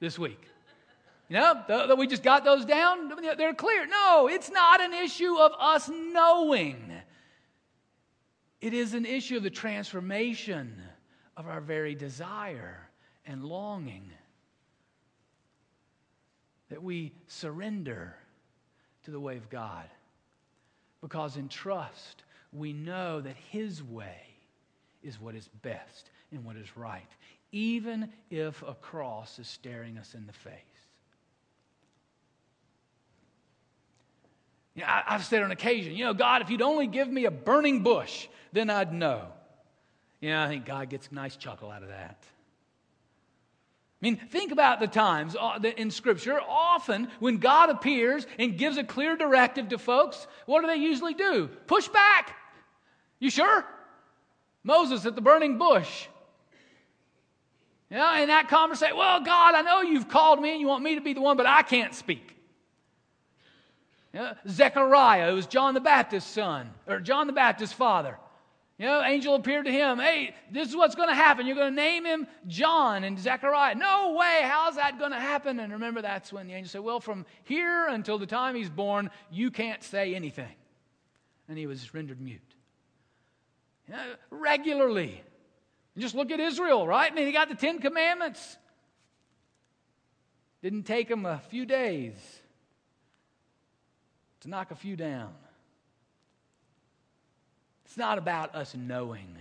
this 0.00 0.18
week? 0.18 0.40
You 1.28 1.36
know, 1.36 1.62
that 1.68 1.98
we 1.98 2.08
just 2.08 2.24
got 2.24 2.44
those 2.44 2.64
down? 2.64 3.12
They're 3.38 3.54
clear. 3.54 3.86
No, 3.86 4.28
it's 4.28 4.50
not 4.50 4.80
an 4.80 4.92
issue 4.92 5.36
of 5.36 5.52
us 5.58 5.88
knowing. 5.88 6.92
It 8.60 8.74
is 8.74 8.94
an 8.94 9.06
issue 9.06 9.36
of 9.36 9.44
the 9.44 9.50
transformation 9.50 10.82
of 11.36 11.46
our 11.46 11.60
very 11.60 11.94
desire 11.94 12.88
and 13.24 13.44
longing 13.44 14.10
that 16.70 16.82
we 16.82 17.12
surrender 17.28 18.16
to 19.04 19.12
the 19.12 19.20
way 19.20 19.36
of 19.36 19.48
God. 19.48 19.84
Because 21.00 21.36
in 21.36 21.48
trust, 21.48 22.24
we 22.56 22.72
know 22.72 23.20
that 23.20 23.36
His 23.50 23.82
way 23.82 24.20
is 25.02 25.20
what 25.20 25.34
is 25.34 25.48
best 25.62 26.10
and 26.32 26.44
what 26.44 26.56
is 26.56 26.76
right, 26.76 27.08
even 27.52 28.10
if 28.30 28.62
a 28.62 28.74
cross 28.74 29.38
is 29.38 29.46
staring 29.46 29.98
us 29.98 30.14
in 30.14 30.26
the 30.26 30.32
face. 30.32 30.52
You 34.74 34.82
know, 34.82 34.88
I, 34.88 35.12
have 35.12 35.24
said 35.24 35.42
on 35.42 35.50
occasion, 35.50 35.94
you 35.94 36.04
know, 36.04 36.12
God, 36.12 36.42
if 36.42 36.50
you'd 36.50 36.62
only 36.62 36.86
give 36.86 37.08
me 37.08 37.24
a 37.24 37.30
burning 37.30 37.82
bush, 37.82 38.26
then 38.52 38.68
I'd 38.68 38.92
know. 38.92 39.22
You 40.20 40.30
know, 40.30 40.42
I 40.42 40.48
think 40.48 40.66
God 40.66 40.90
gets 40.90 41.08
a 41.08 41.14
nice 41.14 41.36
chuckle 41.36 41.70
out 41.70 41.82
of 41.82 41.88
that. 41.88 42.22
I 44.02 44.04
mean, 44.04 44.16
think 44.16 44.52
about 44.52 44.80
the 44.80 44.86
times 44.86 45.34
uh, 45.40 45.58
in 45.78 45.90
Scripture. 45.90 46.38
Often, 46.46 47.08
when 47.18 47.38
God 47.38 47.70
appears 47.70 48.26
and 48.38 48.58
gives 48.58 48.76
a 48.76 48.84
clear 48.84 49.16
directive 49.16 49.70
to 49.70 49.78
folks, 49.78 50.26
what 50.44 50.60
do 50.60 50.66
they 50.66 50.76
usually 50.76 51.14
do? 51.14 51.48
Push 51.66 51.88
back. 51.88 52.36
You 53.18 53.30
sure? 53.30 53.64
Moses 54.62 55.06
at 55.06 55.14
the 55.14 55.20
burning 55.20 55.58
bush. 55.58 56.08
Yeah, 57.90 58.18
in 58.18 58.28
that 58.28 58.48
conversation, 58.48 58.96
well, 58.96 59.20
God, 59.20 59.54
I 59.54 59.62
know 59.62 59.82
you've 59.82 60.08
called 60.08 60.40
me 60.40 60.50
and 60.50 60.60
you 60.60 60.66
want 60.66 60.82
me 60.82 60.96
to 60.96 61.00
be 61.00 61.12
the 61.12 61.20
one, 61.20 61.36
but 61.36 61.46
I 61.46 61.62
can't 61.62 61.94
speak. 61.94 62.36
Yeah, 64.12 64.34
Zechariah, 64.48 65.30
who 65.30 65.36
was 65.36 65.46
John 65.46 65.74
the 65.74 65.80
Baptist's 65.80 66.30
son, 66.30 66.70
or 66.86 67.00
John 67.00 67.26
the 67.26 67.32
Baptist's 67.32 67.74
father. 67.74 68.18
You 68.78 68.86
know, 68.86 69.02
angel 69.02 69.34
appeared 69.34 69.66
to 69.66 69.72
him. 69.72 69.98
Hey, 69.98 70.34
this 70.50 70.68
is 70.68 70.76
what's 70.76 70.94
going 70.94 71.08
to 71.08 71.14
happen. 71.14 71.46
You're 71.46 71.56
going 71.56 71.70
to 71.70 71.76
name 71.76 72.04
him 72.04 72.26
John 72.46 73.04
and 73.04 73.18
Zechariah. 73.18 73.74
No 73.74 74.12
way. 74.12 74.42
How's 74.42 74.76
that 74.76 74.98
going 74.98 75.12
to 75.12 75.20
happen? 75.20 75.60
And 75.60 75.72
remember, 75.72 76.02
that's 76.02 76.30
when 76.32 76.46
the 76.46 76.54
angel 76.54 76.70
said, 76.70 76.80
Well, 76.82 77.00
from 77.00 77.24
here 77.44 77.86
until 77.88 78.18
the 78.18 78.26
time 78.26 78.54
he's 78.54 78.68
born, 78.68 79.10
you 79.30 79.50
can't 79.50 79.82
say 79.82 80.14
anything. 80.14 80.54
And 81.48 81.56
he 81.56 81.66
was 81.66 81.94
rendered 81.94 82.20
mute. 82.20 82.55
You 83.88 83.94
know, 83.94 84.14
regularly. 84.30 85.22
just 85.96 86.14
look 86.14 86.30
at 86.30 86.40
Israel, 86.40 86.86
right? 86.86 87.10
I 87.10 87.14
mean, 87.14 87.26
he 87.26 87.32
got 87.32 87.48
the 87.48 87.54
Ten 87.54 87.78
Commandments. 87.78 88.56
Didn't 90.62 90.84
take 90.84 91.10
him 91.10 91.26
a 91.26 91.38
few 91.50 91.66
days 91.66 92.14
to 94.40 94.48
knock 94.50 94.70
a 94.70 94.74
few 94.74 94.96
down. 94.96 95.32
It's 97.84 97.96
not 97.96 98.18
about 98.18 98.54
us 98.54 98.74
knowing. 98.74 99.36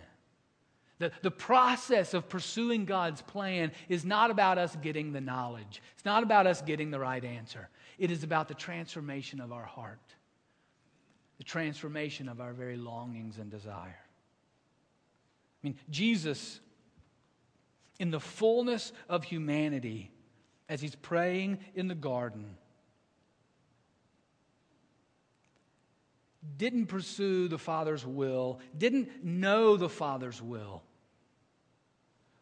The, 0.99 1.11
the 1.23 1.31
process 1.31 2.13
of 2.13 2.29
pursuing 2.29 2.85
God's 2.85 3.21
plan 3.21 3.71
is 3.89 4.05
not 4.05 4.31
about 4.31 4.57
us 4.57 4.75
getting 4.77 5.11
the 5.11 5.19
knowledge. 5.21 5.81
It's 5.95 6.05
not 6.05 6.23
about 6.23 6.47
us 6.47 6.61
getting 6.61 6.91
the 6.91 6.99
right 6.99 7.23
answer. 7.23 7.69
It 7.97 8.11
is 8.11 8.23
about 8.23 8.47
the 8.47 8.53
transformation 8.53 9.41
of 9.41 9.51
our 9.51 9.65
heart, 9.65 9.99
the 11.37 11.43
transformation 11.43 12.29
of 12.29 12.39
our 12.39 12.53
very 12.53 12.77
longings 12.77 13.39
and 13.39 13.49
desire. 13.49 14.04
Mean, 15.65 15.75
Jesus, 15.89 16.59
in 17.99 18.11
the 18.11 18.19
fullness 18.19 18.93
of 19.09 19.23
humanity, 19.23 20.11
as 20.69 20.79
he's 20.79 20.93
praying 20.93 21.57
in 21.73 21.87
the 21.87 21.95
garden, 21.95 22.55
didn't 26.55 26.85
pursue 26.85 27.47
the 27.47 27.57
Father's 27.57 28.05
will, 28.05 28.59
didn't 28.77 29.23
know 29.23 29.75
the 29.75 29.89
Father's 29.89 30.39
will 30.39 30.83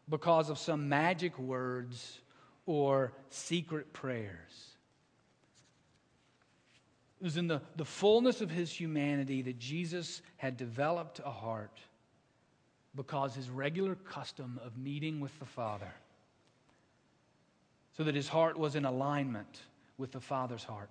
because 0.06 0.50
of 0.50 0.58
some 0.58 0.90
magic 0.90 1.38
words 1.38 2.20
or 2.66 3.14
secret 3.30 3.94
prayers. 3.94 4.76
It 7.22 7.24
was 7.24 7.38
in 7.38 7.46
the, 7.46 7.62
the 7.76 7.86
fullness 7.86 8.42
of 8.42 8.50
his 8.50 8.70
humanity 8.70 9.40
that 9.40 9.58
Jesus 9.58 10.20
had 10.36 10.58
developed 10.58 11.20
a 11.24 11.30
heart 11.30 11.80
because 12.96 13.34
his 13.34 13.50
regular 13.50 13.94
custom 13.94 14.60
of 14.64 14.76
meeting 14.78 15.20
with 15.20 15.36
the 15.38 15.46
Father, 15.46 15.92
so 17.96 18.04
that 18.04 18.14
his 18.14 18.28
heart 18.28 18.58
was 18.58 18.76
in 18.76 18.84
alignment 18.84 19.62
with 19.98 20.12
the 20.12 20.20
Father's 20.20 20.64
heart 20.64 20.90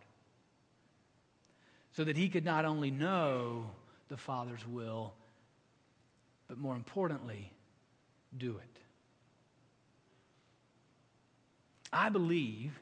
so 1.95 2.03
that 2.03 2.17
he 2.17 2.27
could 2.27 2.45
not 2.45 2.65
only 2.65 2.91
know 2.91 3.69
the 4.09 4.17
Father's 4.17 4.67
will, 4.67 5.13
but 6.47 6.57
more 6.57 6.75
importantly, 6.75 7.51
do 8.37 8.57
it. 8.57 8.79
I 11.91 12.09
believe 12.09 12.77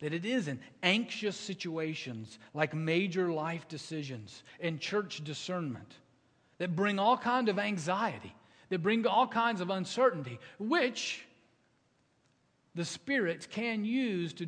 that 0.00 0.14
it 0.14 0.24
is 0.24 0.48
in 0.48 0.58
anxious 0.82 1.36
situations 1.36 2.38
like 2.54 2.74
major 2.74 3.30
life 3.30 3.68
decisions 3.68 4.42
and 4.60 4.80
church 4.80 5.22
discernment 5.22 5.96
that 6.58 6.74
bring 6.74 6.98
all 6.98 7.16
kinds 7.16 7.48
of 7.48 7.58
anxiety, 7.58 8.34
that 8.68 8.82
bring 8.82 9.06
all 9.06 9.26
kinds 9.26 9.60
of 9.60 9.70
uncertainty, 9.70 10.38
which 10.58 11.24
the 12.74 12.84
Spirit 12.84 13.48
can 13.50 13.84
use 13.84 14.32
to 14.34 14.46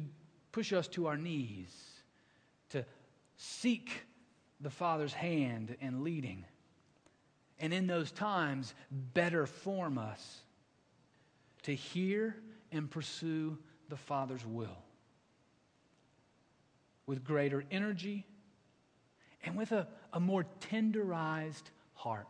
push 0.53 0.73
us 0.73 0.88
to 0.88 1.07
our 1.07 1.17
knees, 1.17 1.75
to 2.71 2.85
seek 3.37 4.03
the 4.61 4.71
Father's 4.71 5.12
hand 5.12 5.77
and 5.81 6.03
leading. 6.03 6.45
And 7.61 7.73
in 7.73 7.87
those 7.87 8.11
times, 8.11 8.75
better 8.91 9.47
form 9.47 9.99
us 9.99 10.43
to 11.62 11.75
hear 11.75 12.37
and 12.71 12.91
pursue 12.91 13.59
the 13.88 13.97
Father's 13.97 14.45
will 14.45 14.77
with 17.07 17.25
greater 17.25 17.65
energy 17.71 18.27
and 19.43 19.57
with 19.57 19.73
a, 19.73 19.88
a 20.12 20.21
more 20.21 20.45
tenderized 20.61 21.71
heart. 21.99 22.28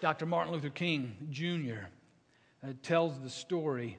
Dr. 0.00 0.26
Martin 0.26 0.52
Luther 0.52 0.70
King 0.70 1.16
Jr. 1.30 1.86
Uh, 2.66 2.72
tells 2.82 3.20
the 3.20 3.30
story 3.30 3.96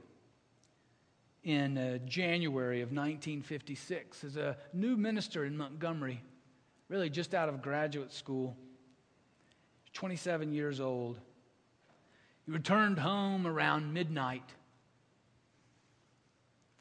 in 1.45 1.77
uh, 1.77 1.99
January 1.99 2.81
of 2.81 2.89
1956 2.89 4.25
as 4.25 4.35
a 4.35 4.57
new 4.73 4.97
minister 4.97 5.45
in 5.45 5.55
Montgomery, 5.55 6.21
really 6.89 7.09
just 7.09 7.33
out 7.33 7.47
of 7.47 7.61
graduate 7.61 8.11
school, 8.11 8.57
27 9.93 10.51
years 10.51 10.81
old. 10.81 11.17
He 12.45 12.51
returned 12.51 12.99
home 12.99 13.47
around 13.47 13.93
midnight 13.93 14.53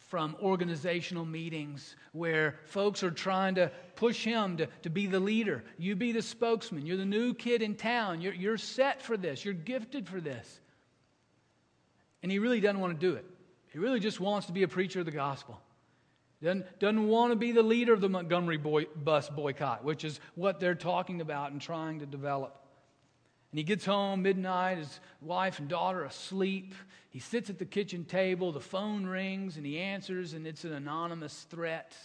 from 0.06 0.36
organizational 0.40 1.24
meetings 1.24 1.96
where 2.12 2.60
folks 2.66 3.02
are 3.02 3.10
trying 3.10 3.56
to 3.56 3.70
push 3.96 4.24
him 4.24 4.56
to, 4.58 4.68
to 4.82 4.90
be 4.90 5.06
the 5.06 5.20
leader. 5.20 5.64
You 5.78 5.96
be 5.96 6.12
the 6.12 6.22
spokesman. 6.22 6.86
You're 6.86 6.96
the 6.96 7.04
new 7.04 7.34
kid 7.34 7.60
in 7.60 7.74
town. 7.74 8.20
You're, 8.20 8.34
you're 8.34 8.58
set 8.58 9.02
for 9.02 9.16
this. 9.16 9.44
You're 9.44 9.54
gifted 9.54 10.08
for 10.08 10.20
this. 10.20 10.60
And 12.22 12.30
he 12.30 12.38
really 12.38 12.60
doesn't 12.60 12.80
want 12.80 12.98
to 12.98 13.06
do 13.06 13.16
it. 13.16 13.24
He 13.72 13.78
really 13.78 14.00
just 14.00 14.20
wants 14.20 14.46
to 14.46 14.52
be 14.52 14.62
a 14.62 14.68
preacher 14.68 15.00
of 15.00 15.06
the 15.06 15.12
gospel. 15.12 15.60
Doesn't, 16.42 16.78
doesn't 16.78 17.08
want 17.08 17.32
to 17.32 17.36
be 17.36 17.52
the 17.52 17.62
leader 17.62 17.92
of 17.92 18.00
the 18.00 18.08
Montgomery 18.08 18.58
boy, 18.58 18.84
bus 18.94 19.28
boycott, 19.28 19.84
which 19.84 20.04
is 20.04 20.20
what 20.34 20.60
they're 20.60 20.74
talking 20.74 21.20
about 21.20 21.50
and 21.50 21.60
trying 21.60 22.00
to 22.00 22.06
develop. 22.06 22.65
And 23.52 23.58
he 23.58 23.64
gets 23.64 23.84
home 23.84 24.22
midnight, 24.22 24.78
his 24.78 25.00
wife 25.20 25.58
and 25.58 25.68
daughter 25.68 26.04
asleep. 26.04 26.74
He 27.10 27.20
sits 27.20 27.48
at 27.48 27.58
the 27.58 27.64
kitchen 27.64 28.04
table, 28.04 28.52
the 28.52 28.60
phone 28.60 29.06
rings, 29.06 29.56
and 29.56 29.64
he 29.64 29.78
answers, 29.78 30.32
and 30.34 30.46
it's 30.46 30.64
an 30.64 30.72
anonymous 30.72 31.46
threat 31.48 31.96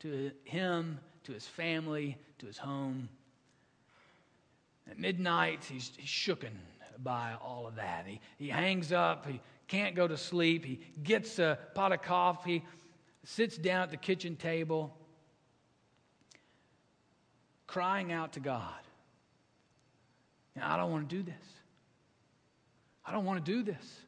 to 0.00 0.30
him, 0.44 0.98
to 1.24 1.32
his 1.32 1.46
family, 1.46 2.18
to 2.38 2.46
his 2.46 2.58
home. 2.58 3.08
At 4.90 4.98
midnight, 4.98 5.64
he's, 5.64 5.90
he's 5.96 6.08
shooken 6.08 6.52
by 7.02 7.34
all 7.42 7.66
of 7.66 7.76
that. 7.76 8.04
He, 8.06 8.20
he 8.38 8.48
hangs 8.48 8.92
up, 8.92 9.26
he 9.26 9.40
can't 9.68 9.94
go 9.94 10.06
to 10.06 10.16
sleep, 10.16 10.64
he 10.64 10.80
gets 11.02 11.38
a 11.38 11.58
pot 11.74 11.92
of 11.92 12.02
coffee, 12.02 12.64
sits 13.24 13.56
down 13.56 13.82
at 13.82 13.90
the 13.90 13.96
kitchen 13.96 14.36
table, 14.36 14.96
crying 17.66 18.12
out 18.12 18.34
to 18.34 18.40
God. 18.40 18.85
I 20.62 20.76
don't 20.76 20.90
want 20.90 21.08
to 21.08 21.16
do 21.16 21.22
this. 21.22 21.34
I 23.04 23.12
don't 23.12 23.24
want 23.24 23.44
to 23.44 23.52
do 23.52 23.62
this. 23.62 24.00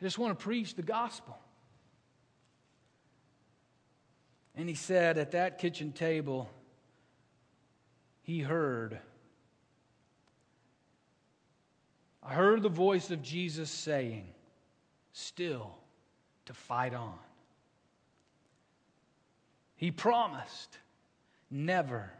I 0.00 0.04
just 0.04 0.18
want 0.18 0.38
to 0.38 0.42
preach 0.42 0.74
the 0.74 0.82
gospel. 0.82 1.38
And 4.56 4.68
he 4.68 4.74
said 4.74 5.18
at 5.18 5.32
that 5.32 5.58
kitchen 5.58 5.92
table, 5.92 6.48
he 8.22 8.40
heard. 8.40 8.98
I 12.22 12.34
heard 12.34 12.62
the 12.62 12.68
voice 12.68 13.10
of 13.10 13.22
Jesus 13.22 13.70
saying, 13.70 14.26
Still 15.12 15.74
to 16.46 16.54
fight 16.54 16.94
on. 16.94 17.18
He 19.76 19.90
promised 19.90 20.78
never 21.50 22.10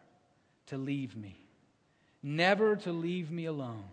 to 0.67 0.79
leave 0.79 1.17
me, 1.17 1.44
never 2.25 2.75
to 2.75 2.91
leave 2.91 3.31
me 3.31 3.45
alone. 3.45 3.85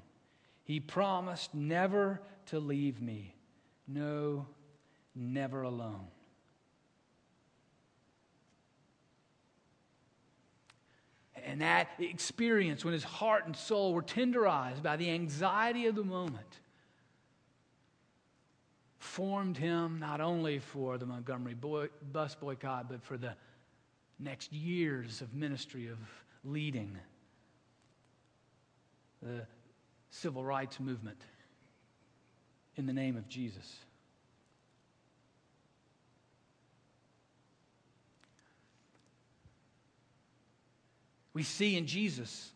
He 0.64 0.80
promised 0.80 1.54
never 1.54 2.22
to 2.48 2.60
leave 2.60 3.02
me. 3.02 3.36
No, 3.88 4.48
never 5.14 5.64
alone. 5.64 6.08
And 11.44 11.62
that 11.62 11.90
experience, 12.00 12.86
when 12.86 12.94
his 12.94 13.04
heart 13.04 13.46
and 13.48 13.56
soul 13.56 13.94
were 13.94 14.04
tenderized 14.04 14.82
by 14.82 14.96
the 14.96 15.10
anxiety 15.10 15.88
of 15.88 15.96
the 15.96 16.04
moment, 16.04 16.60
formed 19.00 19.58
him 19.58 20.00
not 20.00 20.22
only 20.22 20.60
for 20.60 20.98
the 20.98 21.06
Montgomery 21.06 21.56
boy, 21.56 21.90
bus 22.14 22.36
boycott, 22.36 22.88
but 22.90 23.04
for 23.04 23.18
the 23.18 23.34
next 24.20 24.54
years 24.54 25.20
of 25.22 25.34
ministry 25.34 25.88
of 25.88 25.98
leading 26.46 26.98
the 29.22 29.46
civil 30.10 30.44
rights 30.44 30.80
movement 30.80 31.20
in 32.76 32.86
the 32.86 32.94
name 32.94 33.18
of 33.18 33.28
Jesus. 33.28 33.78
We 41.34 41.44
see 41.44 41.78
in 41.78 41.88
Jesus 41.88 42.52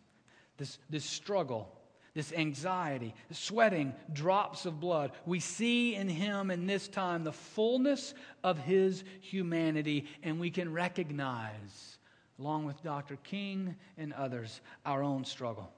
this, 0.57 0.77
this 0.89 1.05
struggle, 1.05 1.71
this 2.13 2.33
anxiety, 2.33 3.13
sweating 3.31 3.93
drops 4.11 4.65
of 4.65 4.79
blood. 4.79 5.11
We 5.25 5.39
see 5.39 5.95
in 5.95 6.09
him 6.09 6.51
in 6.51 6.65
this 6.65 6.87
time 6.87 7.23
the 7.23 7.31
fullness 7.31 8.13
of 8.43 8.57
his 8.57 9.03
humanity, 9.21 10.05
and 10.23 10.39
we 10.39 10.49
can 10.49 10.73
recognize, 10.73 11.97
along 12.39 12.65
with 12.65 12.81
Dr. 12.83 13.17
King 13.17 13.75
and 13.97 14.13
others, 14.13 14.61
our 14.85 15.03
own 15.03 15.23
struggle. 15.23 15.71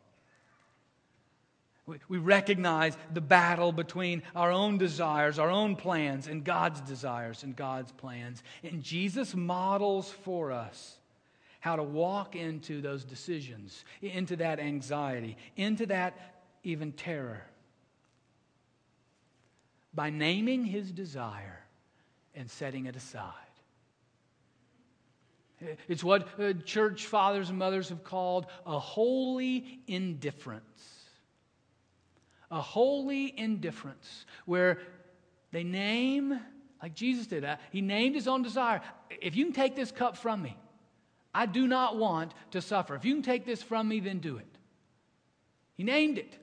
We, 2.10 2.18
recognize 2.18 2.98
the 3.14 3.22
battle 3.22 3.72
between 3.72 4.22
our 4.36 4.52
own 4.52 4.78
desires, 4.78 5.40
our 5.40 5.50
own 5.50 5.78
plans, 5.78 6.28
and 6.28 6.44
God's 6.44 6.82
desires 6.82 7.44
and 7.44 7.56
God's 7.56 7.94
plans. 7.94 8.44
And 8.62 8.84
Jesus 8.84 9.34
models 9.34 10.12
for 10.24 10.52
us 10.52 10.98
how 11.62 11.78
to 11.78 11.84
walk 11.84 12.36
into 12.36 12.82
those 12.82 13.06
decisions, 13.06 13.86
into 14.02 14.36
that 14.36 14.60
anxiety, 14.60 15.38
into 15.56 15.86
that 15.86 16.44
even 16.64 16.92
terror 16.92 17.44
by 19.94 20.10
naming 20.10 20.66
his 20.66 20.92
desire 20.92 21.64
and 22.36 22.50
setting 22.52 22.86
it 22.86 22.96
aside. 22.96 23.34
It's 25.88 26.04
what 26.04 26.28
uh, 26.40 26.54
church 26.66 27.08
fathers 27.08 27.50
and 27.50 27.58
mothers 27.58 27.90
have 27.90 28.04
called 28.04 28.46
a 28.66 28.78
holy 28.78 29.80
indifference. 29.88 30.97
A 32.50 32.62
holy 32.62 33.38
indifference 33.38 34.26
where 34.46 34.80
they 35.52 35.64
name, 35.64 36.40
like 36.82 36.94
Jesus 36.94 37.28
did, 37.28 37.46
he 37.72 37.82
named 37.82 38.16
his 38.16 38.28
own 38.28 38.42
desire. 38.42 38.82
If 39.10 39.36
you 39.36 39.46
can 39.46 39.54
take 39.54 39.76
this 39.76 39.92
cup 39.92 40.18
from 40.18 40.42
me, 40.42 40.56
I 41.34 41.46
do 41.46 41.68
not 41.68 41.98
want 41.98 42.34
to 42.52 42.62
suffer. 42.62 42.96
If 42.96 43.06
you 43.06 43.14
can 43.14 43.24
take 43.24 43.46
this 43.46 43.62
from 43.62 43.88
me, 43.88 44.00
then 44.00 44.20
do 44.20 44.38
it. 44.38 44.58
He 45.76 45.84
named 45.84 46.18
it. 46.18 46.38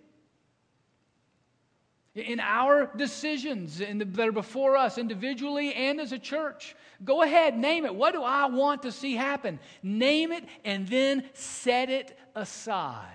In 2.14 2.38
our 2.38 2.92
decisions 2.96 3.78
that 3.78 4.20
are 4.20 4.30
before 4.30 4.76
us 4.76 4.98
individually 4.98 5.74
and 5.74 6.00
as 6.00 6.12
a 6.12 6.18
church, 6.18 6.76
go 7.04 7.22
ahead, 7.22 7.58
name 7.58 7.84
it. 7.84 7.94
What 7.94 8.14
do 8.14 8.22
I 8.22 8.46
want 8.46 8.82
to 8.82 8.92
see 8.92 9.16
happen? 9.16 9.58
Name 9.82 10.30
it 10.30 10.44
and 10.64 10.86
then 10.86 11.24
set 11.32 11.90
it 11.90 12.16
aside. 12.36 13.08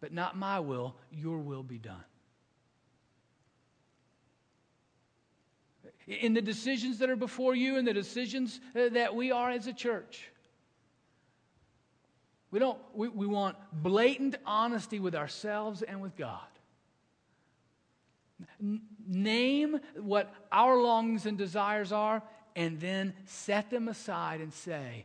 But 0.00 0.12
not 0.12 0.36
my 0.36 0.60
will, 0.60 0.96
your 1.10 1.38
will 1.38 1.62
be 1.62 1.78
done. 1.78 2.04
in 6.08 6.32
the 6.32 6.40
decisions 6.40 6.98
that 6.98 7.10
are 7.10 7.16
before 7.16 7.54
you 7.54 7.76
and 7.76 7.86
the 7.86 7.92
decisions 7.92 8.60
uh, 8.74 8.88
that 8.90 9.14
we 9.14 9.30
are 9.30 9.50
as 9.50 9.66
a 9.66 9.72
church. 9.72 10.30
We, 12.50 12.58
don't, 12.58 12.78
we, 12.94 13.08
we 13.08 13.26
want 13.26 13.56
blatant 13.72 14.36
honesty 14.46 15.00
with 15.00 15.14
ourselves 15.14 15.82
and 15.82 16.00
with 16.00 16.16
God. 16.16 16.40
N- 18.60 18.80
name 19.06 19.80
what 20.00 20.32
our 20.50 20.78
longings 20.78 21.26
and 21.26 21.36
desires 21.36 21.92
are, 21.92 22.22
and 22.56 22.80
then 22.80 23.12
set 23.26 23.68
them 23.68 23.86
aside 23.88 24.40
and 24.40 24.52
say, 24.52 25.04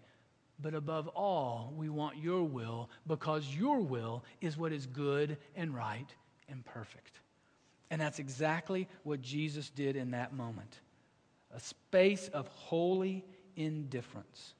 but 0.64 0.74
above 0.74 1.10
all, 1.10 1.74
we 1.76 1.90
want 1.90 2.18
your 2.18 2.44
will 2.44 2.90
because 3.06 3.46
your 3.54 3.82
will 3.82 4.24
is 4.40 4.58
what 4.58 4.72
is 4.72 4.88
good 4.88 5.38
and 5.56 5.76
right 5.76 6.08
and 6.50 6.66
perfect. 6.66 7.20
And 7.92 8.02
that's 8.02 8.18
exactly 8.18 8.88
what 9.04 9.22
Jesus 9.22 9.70
did 9.70 9.96
in 9.96 10.12
that 10.12 10.34
moment 10.34 10.80
a 11.56 11.60
space 11.60 12.30
of 12.30 12.48
holy 12.48 13.24
indifference. 13.56 14.56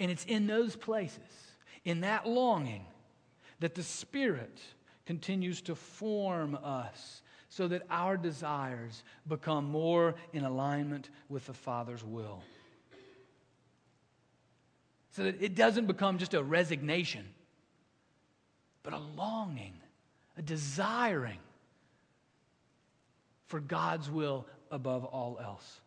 And 0.00 0.10
it's 0.10 0.24
in 0.24 0.46
those 0.46 0.74
places, 0.74 1.18
in 1.84 2.00
that 2.00 2.26
longing, 2.26 2.86
that 3.60 3.74
the 3.74 3.82
Spirit 3.82 4.58
continues 5.04 5.60
to 5.62 5.74
form 5.74 6.58
us 6.62 7.20
so 7.50 7.68
that 7.68 7.82
our 7.90 8.16
desires 8.16 9.02
become 9.26 9.66
more 9.66 10.14
in 10.32 10.44
alignment 10.44 11.10
with 11.28 11.44
the 11.46 11.52
Father's 11.52 12.04
will. 12.04 12.42
So 15.18 15.24
that 15.24 15.42
it 15.42 15.56
doesn't 15.56 15.86
become 15.86 16.18
just 16.18 16.32
a 16.32 16.40
resignation, 16.40 17.24
but 18.84 18.92
a 18.92 18.98
longing, 18.98 19.72
a 20.36 20.42
desiring 20.42 21.40
for 23.48 23.58
God's 23.58 24.08
will 24.08 24.46
above 24.70 25.04
all 25.04 25.40
else. 25.42 25.80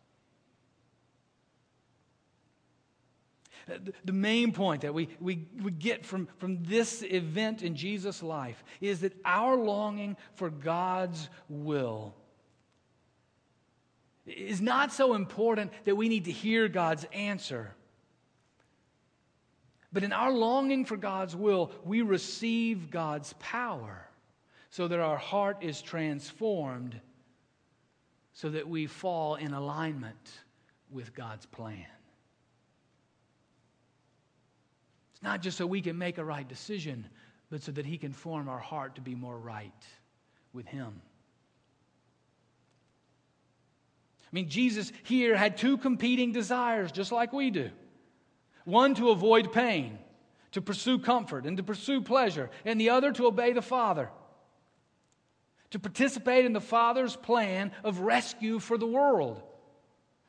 Uh, 3.72 3.78
the 4.04 4.12
main 4.12 4.52
point 4.52 4.82
that 4.82 4.92
we, 4.92 5.08
we, 5.18 5.46
we 5.62 5.70
get 5.70 6.04
from, 6.04 6.28
from 6.36 6.62
this 6.64 7.02
event 7.02 7.62
in 7.62 7.74
Jesus' 7.74 8.22
life 8.22 8.62
is 8.82 9.00
that 9.00 9.14
our 9.24 9.56
longing 9.56 10.14
for 10.34 10.50
God's 10.50 11.30
will 11.48 12.14
is 14.26 14.60
not 14.60 14.92
so 14.92 15.14
important 15.14 15.72
that 15.84 15.96
we 15.96 16.10
need 16.10 16.26
to 16.26 16.32
hear 16.32 16.68
God's 16.68 17.06
answer. 17.14 17.74
But 19.92 20.04
in 20.04 20.12
our 20.12 20.32
longing 20.32 20.84
for 20.84 20.96
God's 20.96 21.36
will, 21.36 21.70
we 21.84 22.02
receive 22.02 22.90
God's 22.90 23.34
power 23.38 24.06
so 24.70 24.88
that 24.88 25.00
our 25.00 25.18
heart 25.18 25.58
is 25.60 25.82
transformed 25.82 26.98
so 28.32 28.48
that 28.48 28.66
we 28.66 28.86
fall 28.86 29.34
in 29.34 29.52
alignment 29.52 30.30
with 30.90 31.14
God's 31.14 31.44
plan. 31.44 31.84
It's 35.12 35.22
not 35.22 35.42
just 35.42 35.58
so 35.58 35.66
we 35.66 35.82
can 35.82 35.98
make 35.98 36.16
a 36.16 36.24
right 36.24 36.48
decision, 36.48 37.06
but 37.50 37.62
so 37.62 37.72
that 37.72 37.84
He 37.84 37.98
can 37.98 38.12
form 38.12 38.48
our 38.48 38.58
heart 38.58 38.94
to 38.94 39.02
be 39.02 39.14
more 39.14 39.38
right 39.38 39.84
with 40.54 40.66
Him. 40.66 41.02
I 44.24 44.30
mean, 44.32 44.48
Jesus 44.48 44.90
here 45.02 45.36
had 45.36 45.58
two 45.58 45.76
competing 45.76 46.32
desires, 46.32 46.90
just 46.90 47.12
like 47.12 47.34
we 47.34 47.50
do 47.50 47.70
one 48.64 48.94
to 48.94 49.10
avoid 49.10 49.52
pain, 49.52 49.98
to 50.52 50.60
pursue 50.60 50.98
comfort, 50.98 51.46
and 51.46 51.56
to 51.56 51.62
pursue 51.62 52.00
pleasure, 52.00 52.50
and 52.64 52.80
the 52.80 52.90
other 52.90 53.12
to 53.12 53.26
obey 53.26 53.52
the 53.52 53.62
Father 53.62 54.10
to 55.72 55.78
participate 55.78 56.44
in 56.44 56.52
the 56.52 56.60
Father's 56.60 57.16
plan 57.16 57.72
of 57.82 58.00
rescue 58.00 58.58
for 58.58 58.76
the 58.78 58.86
world. 58.86 59.42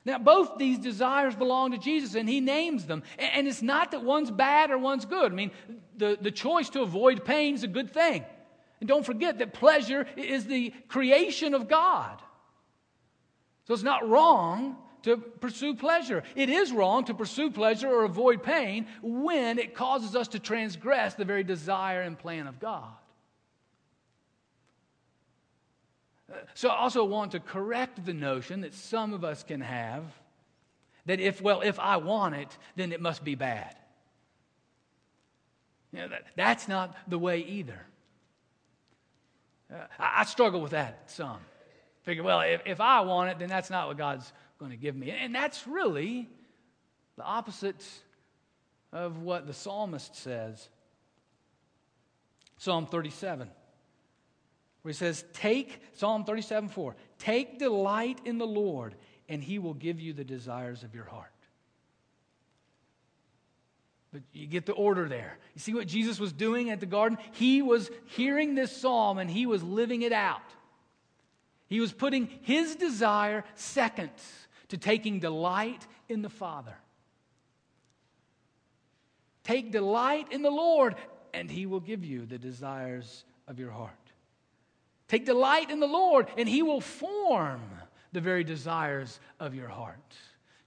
Now, 0.06 0.18
both 0.18 0.58
these 0.58 0.80
desires 0.80 1.36
belong 1.36 1.72
to 1.72 1.78
Jesus, 1.78 2.16
and 2.16 2.28
he 2.28 2.40
names 2.42 2.86
them. 2.86 3.04
And 3.18 3.48
it's 3.48 3.62
not 3.62 3.92
that 3.92 4.04
one's 4.04 4.32
bad 4.32 4.72
or 4.72 4.78
one's 4.78 5.06
good. 5.06 5.32
I 5.32 5.36
mean, 5.36 5.52
the, 5.98 6.18
the 6.20 6.32
choice 6.32 6.70
to 6.72 6.82
avoid 6.82 7.24
pain 7.24 7.56
is 7.56 7.64
a 7.64 7.68
good 7.68 7.94
thing. 7.94 8.26
And 8.80 8.88
don't 8.88 9.06
forget 9.06 9.40
that 9.40 9.54
pleasure 9.54 10.06
is 10.18 10.46
the 10.46 10.74
creation 10.88 11.54
of 11.54 11.68
God. 11.68 12.22
So 13.66 13.74
it's 13.74 13.84
not 13.84 14.08
wrong 14.08 14.78
to 15.04 15.18
pursue 15.18 15.76
pleasure. 15.76 16.24
It 16.36 16.50
is 16.50 16.72
wrong 16.72 17.06
to 17.06 17.14
pursue 17.14 17.52
pleasure 17.52 17.88
or 17.88 18.04
avoid 18.04 18.42
pain 18.44 18.88
when 19.02 19.60
it 19.60 19.76
causes 19.76 20.16
us 20.16 20.30
to 20.30 20.40
transgress 20.40 21.14
the 21.14 21.26
very 21.26 21.44
desire 21.44 22.02
and 22.02 22.18
plan 22.18 22.48
of 22.48 22.60
God. 22.60 22.92
So 26.56 26.70
I 26.70 26.78
also 26.78 27.04
want 27.04 27.34
to 27.34 27.40
correct 27.40 28.06
the 28.06 28.14
notion 28.14 28.62
that 28.62 28.74
some 28.74 29.14
of 29.14 29.24
us 29.24 29.44
can 29.44 29.62
have 29.62 30.04
that 31.06 31.20
if, 31.20 31.42
well, 31.42 31.62
if 31.62 31.80
I 31.80 31.98
want 31.98 32.36
it, 32.36 32.58
then 32.76 32.92
it 32.92 33.02
must 33.02 33.24
be 33.24 33.36
bad. 33.36 33.76
You 35.92 36.00
know, 36.00 36.08
that, 36.10 36.24
that's 36.36 36.68
not 36.68 36.96
the 37.08 37.20
way 37.20 37.40
either. 37.40 37.80
Uh, 39.72 39.78
I, 40.00 40.22
I, 40.22 40.24
struggle 40.24 40.62
with 40.62 40.72
that 40.72 41.12
some. 41.12 41.40
Figure, 42.04 42.24
well, 42.24 42.42
if, 42.42 42.62
if 42.66 42.82
I 42.82 43.02
want 43.02 43.30
it, 43.32 43.40
then 43.40 43.50
that's 43.50 43.70
not 43.70 43.88
what 43.88 43.98
God's 43.98 44.32
going 44.64 44.78
to 44.78 44.82
give 44.82 44.96
me. 44.96 45.12
And 45.12 45.34
that's 45.34 45.68
really 45.68 46.30
the 47.18 47.24
opposite 47.24 47.84
of 48.92 49.20
what 49.20 49.48
the 49.48 49.54
psalmist 49.54 50.16
says. 50.16 50.70
Psalm 52.58 52.86
37 52.86 53.50
where 54.84 54.92
he 54.92 54.98
says, 54.98 55.26
Take, 55.34 55.82
Psalm 55.94 56.26
37 56.26 56.70
4, 56.70 56.96
take 57.18 57.58
delight 57.58 58.20
in 58.26 58.38
the 58.38 58.46
Lord, 58.46 58.96
and 59.28 59.42
he 59.42 59.58
will 59.58 59.74
give 59.74 60.00
you 60.00 60.14
the 60.14 60.26
desires 60.26 60.84
of 60.84 60.94
your 60.94 61.06
heart. 61.06 61.32
But 64.12 64.22
you 64.32 64.46
get 64.46 64.68
the 64.68 64.74
order 64.74 65.08
there. 65.08 65.40
You 65.56 65.62
see 65.62 65.74
what 65.74 65.88
Jesus 65.88 66.20
was 66.20 66.32
doing 66.32 66.70
at 66.70 66.80
the 66.80 66.86
garden? 66.86 67.18
He 67.32 67.64
was 67.64 67.90
hearing 68.06 68.54
this 68.54 68.76
psalm 68.76 69.18
and 69.18 69.28
he 69.28 69.48
was 69.48 69.64
living 69.64 70.04
it 70.04 70.12
out. 70.12 70.42
He 71.66 71.80
was 71.80 71.92
putting 71.92 72.30
his 72.44 72.76
desire 72.76 73.44
second 73.56 74.12
to 74.74 74.78
taking 74.80 75.20
delight 75.20 75.86
in 76.10 76.24
the 76.24 76.30
Father. 76.30 76.74
Take 79.44 79.72
delight 79.72 80.32
in 80.32 80.42
the 80.42 80.50
Lord, 80.50 80.96
and 81.32 81.48
he 81.48 81.68
will 81.68 81.80
give 81.80 82.04
you 82.04 82.26
the 82.26 82.40
desires 82.40 83.24
of 83.48 83.60
your 83.60 83.70
heart. 83.70 83.94
Take 85.08 85.28
delight 85.28 85.70
in 85.70 85.80
the 85.80 85.86
Lord, 85.86 86.26
and 86.40 86.50
He 86.50 86.64
will 86.64 86.82
form 86.82 87.62
the 88.14 88.20
very 88.20 88.44
desires 88.44 89.20
of 89.40 89.54
your 89.54 89.68
heart 89.68 90.16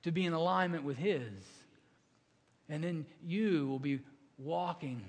to 0.04 0.12
be 0.12 0.24
in 0.24 0.34
alignment 0.34 0.84
with 0.84 0.96
His. 0.96 1.32
And 2.68 2.84
then 2.84 3.06
you 3.24 3.66
will 3.66 3.80
be 3.80 3.98
walking 4.38 5.02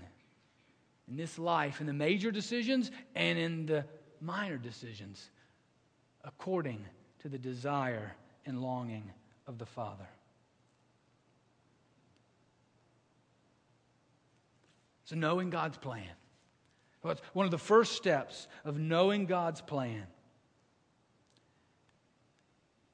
in 1.07 1.17
this 1.17 1.37
life 1.37 1.81
in 1.81 1.85
the 1.85 1.93
major 1.93 2.31
decisions 2.31 2.89
and 3.13 3.37
in 3.37 3.67
the 3.67 3.85
minor 4.21 4.57
decisions 4.57 5.29
according 6.23 6.83
to 7.19 7.29
the 7.29 7.37
desire 7.37 8.15
and 8.47 8.59
longing 8.61 9.11
of 9.45 9.59
the 9.59 9.65
Father. 9.65 10.07
So, 15.05 15.15
knowing 15.15 15.51
God's 15.51 15.77
plan 15.77 16.09
one 17.33 17.45
of 17.45 17.51
the 17.51 17.57
first 17.57 17.93
steps 17.93 18.47
of 18.65 18.77
knowing 18.79 19.25
God's 19.25 19.61
plan 19.61 20.03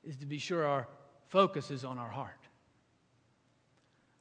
is 0.03 0.17
to 0.17 0.25
be 0.25 0.37
sure 0.37 0.65
our 0.65 0.87
focus 1.29 1.71
is 1.71 1.83
on 1.85 1.97
our 1.97 2.09
heart. 2.09 2.39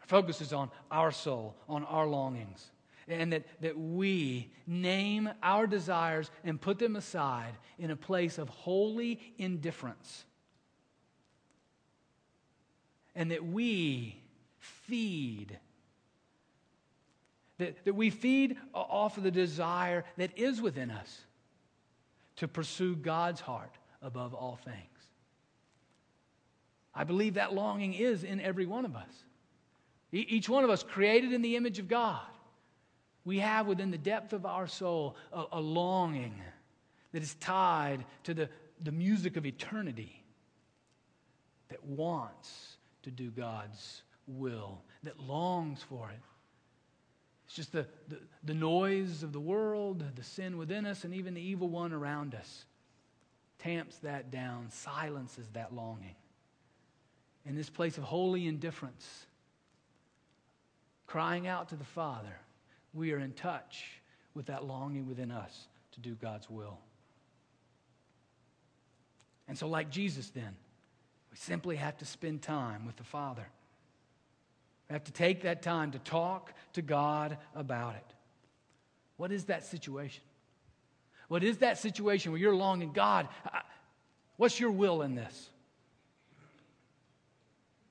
Our 0.01 0.07
focus 0.07 0.41
is 0.41 0.53
on 0.53 0.71
our 0.91 1.11
soul, 1.11 1.57
on 1.69 1.85
our 1.85 2.07
longings. 2.07 2.71
And 3.09 3.33
that, 3.33 3.45
that 3.61 3.79
we 3.79 4.53
name 4.67 5.29
our 5.43 5.67
desires 5.67 6.31
and 6.45 6.61
put 6.61 6.79
them 6.79 6.95
aside 6.95 7.55
in 7.79 7.91
a 7.91 7.97
place 7.97 8.39
of 8.39 8.49
holy 8.49 9.21
indifference. 9.39 10.25
And 13.15 13.31
that 13.31 13.45
we 13.45 14.21
feed 14.59 15.59
that, 17.59 17.85
that 17.85 17.95
we 17.95 18.11
feed 18.11 18.57
off 18.75 19.17
of 19.19 19.23
the 19.23 19.31
desire 19.31 20.05
that 20.17 20.37
is 20.37 20.61
within 20.61 20.91
us 20.91 21.21
to 22.37 22.49
pursue 22.49 22.97
God's 22.97 23.41
heart 23.41 23.77
above 24.01 24.35
all 24.35 24.59
things. 24.65 24.77
I 26.95 27.05
believe 27.05 27.35
that 27.35 27.55
longing 27.55 27.95
is 27.95 28.25
in 28.25 28.41
every 28.41 28.67
one 28.67 28.85
of 28.85 28.97
us. 28.97 29.13
Each 30.11 30.49
one 30.49 30.65
of 30.65 30.71
us 30.71 30.83
created 30.83 31.33
in 31.33 31.41
the 31.41 31.57
image 31.57 31.79
of 31.79 31.89
God. 31.89 32.21
We 33.25 33.39
have 33.39 33.67
within 33.67 33.91
the 33.91 33.99
depth 33.99 34.33
of 34.33 34.45
our 34.45 34.67
soul 34.67 35.17
a, 35.33 35.45
a 35.53 35.61
longing 35.61 36.35
that 37.13 37.23
is 37.23 37.35
tied 37.37 38.05
to 38.25 38.35
the, 38.35 38.49
the 38.83 38.93
music 38.93 39.37
of 39.37 39.47
eternity 39.47 40.23
that 41.69 41.83
wants 41.85 42.72
to 43.03 43.11
do 43.11 43.31
God's 43.31 44.03
will, 44.27 44.81
that 45.03 45.19
longs 45.21 45.83
for 45.83 46.11
it. 46.11 46.21
It's 47.47 47.57
just 47.57 47.73
the, 47.73 47.87
the, 48.09 48.19
the, 48.45 48.55
noise 48.55 49.23
of 49.23 49.33
the 49.33 49.41
world, 49.41 50.05
the 50.15 50.23
sin 50.23 50.57
within 50.57 50.87
us, 50.87 51.05
and 51.05 51.15
even 51.15 51.35
the 51.35 51.41
evil 51.41 51.69
one 51.69 51.93
around 51.93 52.35
us 52.35 52.65
tamps 53.59 53.99
that 53.99 54.31
down, 54.31 54.69
silences 54.71 55.47
that 55.53 55.75
longing. 55.75 56.17
In 57.45 57.55
this 57.55 57.71
place 57.71 57.99
of 57.99 58.05
holy 58.05 58.47
indifference, 58.47 59.27
crying 61.07 61.47
out 61.47 61.69
to 61.69 61.77
the 61.77 61.85
Father, 61.85 62.39
we 62.95 63.13
are 63.13 63.19
in 63.19 63.33
touch 63.33 64.01
with 64.35 64.47
that 64.47 64.65
longing 64.65 65.07
within 65.07 65.31
us 65.31 65.69
to 65.93 66.01
do 66.01 66.15
God's 66.15 66.49
will. 66.49 66.79
And 69.49 69.59
so, 69.59 69.69
like 69.69 69.91
Jesus, 69.91 70.31
then, 70.31 70.57
we 71.33 71.39
simply 71.39 71.77
have 71.77 71.97
to 71.97 72.05
spend 72.05 72.43
time 72.43 72.85
with 72.85 72.97
the 72.97 73.05
Father. 73.05 73.47
We 74.89 74.93
have 74.93 75.05
to 75.05 75.13
take 75.13 75.43
that 75.43 75.63
time 75.63 75.93
to 75.93 75.99
talk 75.99 76.53
to 76.75 76.83
God 76.83 77.39
about 77.55 77.95
it. 77.95 78.15
What 79.17 79.33
is 79.33 79.47
that 79.47 79.65
situation? 79.65 80.23
What 81.29 81.43
is 81.43 81.59
that 81.59 81.79
situation 81.79 82.33
where 82.33 82.41
you're 82.41 82.55
longing, 82.55 82.93
God, 82.93 83.29
what's 84.37 84.61
your 84.61 84.73
will 84.73 85.01
in 85.01 85.15
this? 85.15 85.49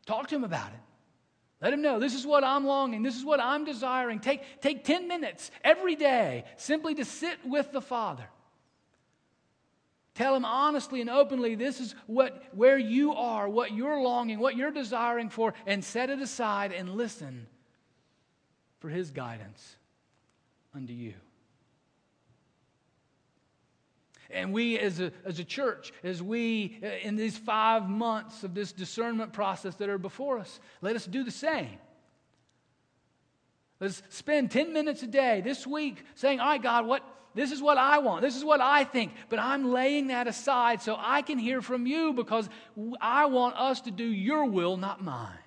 Talk 0.05 0.27
to 0.27 0.35
him 0.35 0.43
about 0.43 0.69
it. 0.69 0.79
Let 1.61 1.73
him 1.73 1.81
know 1.81 1.99
this 1.99 2.13
is 2.13 2.27
what 2.27 2.43
I'm 2.43 2.67
longing, 2.67 3.01
this 3.01 3.15
is 3.15 3.25
what 3.25 3.39
I'm 3.39 3.65
desiring. 3.65 4.19
Take, 4.19 4.61
take 4.61 4.83
10 4.83 5.07
minutes 5.07 5.49
every 5.63 5.95
day 5.95 6.43
simply 6.57 6.93
to 6.95 7.05
sit 7.05 7.39
with 7.43 7.71
the 7.71 7.81
Father. 7.81 8.25
Tell 10.13 10.35
him 10.35 10.43
honestly 10.43 10.99
and 11.01 11.09
openly 11.09 11.55
this 11.55 11.79
is 11.79 11.95
what, 12.05 12.43
where 12.53 12.77
you 12.77 13.13
are, 13.13 13.47
what 13.47 13.71
you're 13.71 14.01
longing, 14.01 14.39
what 14.39 14.57
you're 14.57 14.71
desiring 14.71 15.29
for, 15.29 15.53
and 15.65 15.83
set 15.83 16.09
it 16.09 16.19
aside 16.19 16.73
and 16.73 16.95
listen 16.95 17.47
for 18.79 18.89
his 18.89 19.11
guidance 19.11 19.77
unto 20.75 20.91
you. 20.91 21.13
And 24.29 24.53
we 24.53 24.79
as 24.79 24.99
a, 24.99 25.11
as 25.25 25.39
a 25.39 25.43
church, 25.43 25.91
as 26.03 26.23
we, 26.23 26.79
uh, 26.83 26.87
in 27.03 27.15
these 27.15 27.37
five 27.37 27.89
months 27.89 28.43
of 28.43 28.53
this 28.53 28.71
discernment 28.71 29.33
process 29.33 29.75
that 29.75 29.89
are 29.89 29.97
before 29.97 30.39
us, 30.39 30.59
let 30.81 30.95
us 30.95 31.05
do 31.05 31.23
the 31.23 31.31
same. 31.31 31.77
Let's 33.79 34.01
spend 34.09 34.51
10 34.51 34.73
minutes 34.73 35.03
a 35.03 35.07
day 35.07 35.41
this 35.41 35.65
week 35.65 36.03
saying, 36.15 36.39
All 36.39 36.47
right, 36.47 36.61
God, 36.61 36.85
what, 36.85 37.03
this 37.33 37.51
is 37.51 37.61
what 37.61 37.77
I 37.77 37.99
want. 37.99 38.21
This 38.21 38.35
is 38.35 38.43
what 38.43 38.59
I 38.59 38.83
think. 38.83 39.13
But 39.29 39.39
I'm 39.39 39.71
laying 39.71 40.07
that 40.07 40.27
aside 40.27 40.81
so 40.81 40.97
I 40.99 41.21
can 41.21 41.37
hear 41.37 41.61
from 41.61 41.85
you 41.85 42.13
because 42.13 42.49
I 42.99 43.25
want 43.25 43.55
us 43.55 43.81
to 43.81 43.91
do 43.91 44.03
your 44.03 44.45
will, 44.45 44.77
not 44.77 45.03
mine. 45.03 45.37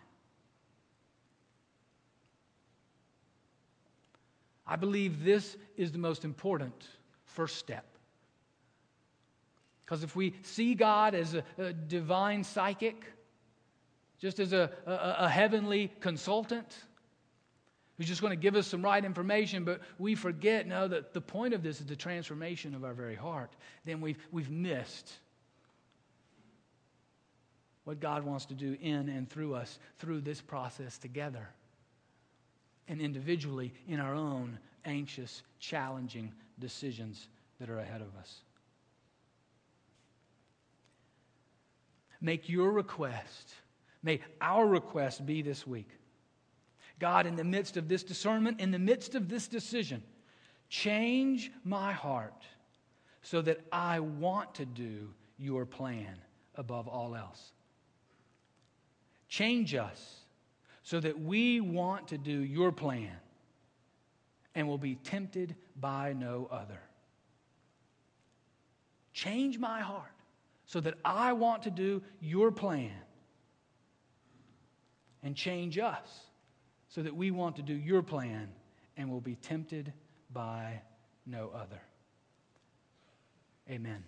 I 4.66 4.76
believe 4.76 5.22
this 5.22 5.56
is 5.76 5.92
the 5.92 5.98
most 5.98 6.24
important 6.24 6.88
first 7.26 7.56
step. 7.56 7.84
Because 9.84 10.02
if 10.02 10.16
we 10.16 10.34
see 10.42 10.74
God 10.74 11.14
as 11.14 11.34
a, 11.34 11.44
a 11.58 11.72
divine 11.74 12.42
psychic, 12.42 13.04
just 14.18 14.40
as 14.40 14.54
a, 14.54 14.70
a, 14.86 15.16
a 15.24 15.28
heavenly 15.28 15.92
consultant, 16.00 16.74
who's 17.96 18.06
just 18.06 18.20
going 18.20 18.32
to 18.32 18.36
give 18.36 18.56
us 18.56 18.66
some 18.66 18.82
right 18.82 19.04
information, 19.04 19.64
but 19.64 19.80
we 19.98 20.14
forget, 20.14 20.66
no, 20.66 20.88
that 20.88 21.12
the 21.12 21.20
point 21.20 21.54
of 21.54 21.62
this 21.62 21.80
is 21.80 21.86
the 21.86 21.96
transformation 21.96 22.74
of 22.74 22.84
our 22.84 22.94
very 22.94 23.14
heart. 23.14 23.54
Then 23.84 24.00
we've, 24.00 24.18
we've 24.32 24.50
missed 24.50 25.12
what 27.84 28.00
God 28.00 28.24
wants 28.24 28.46
to 28.46 28.54
do 28.54 28.76
in 28.80 29.08
and 29.08 29.28
through 29.28 29.54
us 29.54 29.78
through 29.98 30.22
this 30.22 30.40
process 30.40 30.98
together 30.98 31.48
and 32.88 33.00
individually 33.00 33.72
in 33.88 34.00
our 34.00 34.14
own 34.14 34.58
anxious, 34.84 35.42
challenging 35.58 36.32
decisions 36.58 37.28
that 37.60 37.70
are 37.70 37.78
ahead 37.78 38.00
of 38.00 38.08
us. 38.18 38.40
Make 42.20 42.48
your 42.48 42.70
request 42.72 43.54
May 44.04 44.20
our 44.40 44.66
request 44.66 45.24
be 45.24 45.40
this 45.40 45.66
week. 45.66 45.88
God, 46.98 47.26
in 47.26 47.36
the 47.36 47.44
midst 47.44 47.76
of 47.76 47.88
this 47.88 48.02
discernment, 48.02 48.60
in 48.60 48.70
the 48.70 48.78
midst 48.78 49.14
of 49.14 49.28
this 49.28 49.48
decision, 49.48 50.02
change 50.68 51.50
my 51.64 51.92
heart 51.92 52.44
so 53.22 53.42
that 53.42 53.60
I 53.72 54.00
want 54.00 54.54
to 54.56 54.64
do 54.64 55.10
your 55.38 55.66
plan 55.66 56.16
above 56.54 56.86
all 56.88 57.16
else. 57.16 57.52
Change 59.28 59.74
us 59.74 60.20
so 60.82 61.00
that 61.00 61.18
we 61.18 61.60
want 61.60 62.08
to 62.08 62.18
do 62.18 62.38
your 62.38 62.70
plan 62.70 63.16
and 64.54 64.68
will 64.68 64.78
be 64.78 64.94
tempted 64.96 65.56
by 65.80 66.12
no 66.12 66.46
other. 66.50 66.80
Change 69.12 69.58
my 69.58 69.80
heart 69.80 70.12
so 70.66 70.80
that 70.80 70.94
I 71.04 71.32
want 71.32 71.62
to 71.64 71.70
do 71.70 72.02
your 72.20 72.52
plan 72.52 72.92
and 75.22 75.34
change 75.34 75.78
us 75.78 76.08
so 76.94 77.02
that 77.02 77.16
we 77.16 77.32
want 77.32 77.56
to 77.56 77.62
do 77.62 77.74
your 77.74 78.02
plan 78.02 78.48
and 78.96 79.10
will 79.10 79.20
be 79.20 79.34
tempted 79.34 79.92
by 80.32 80.80
no 81.26 81.50
other. 81.52 81.80
Amen. 83.68 84.04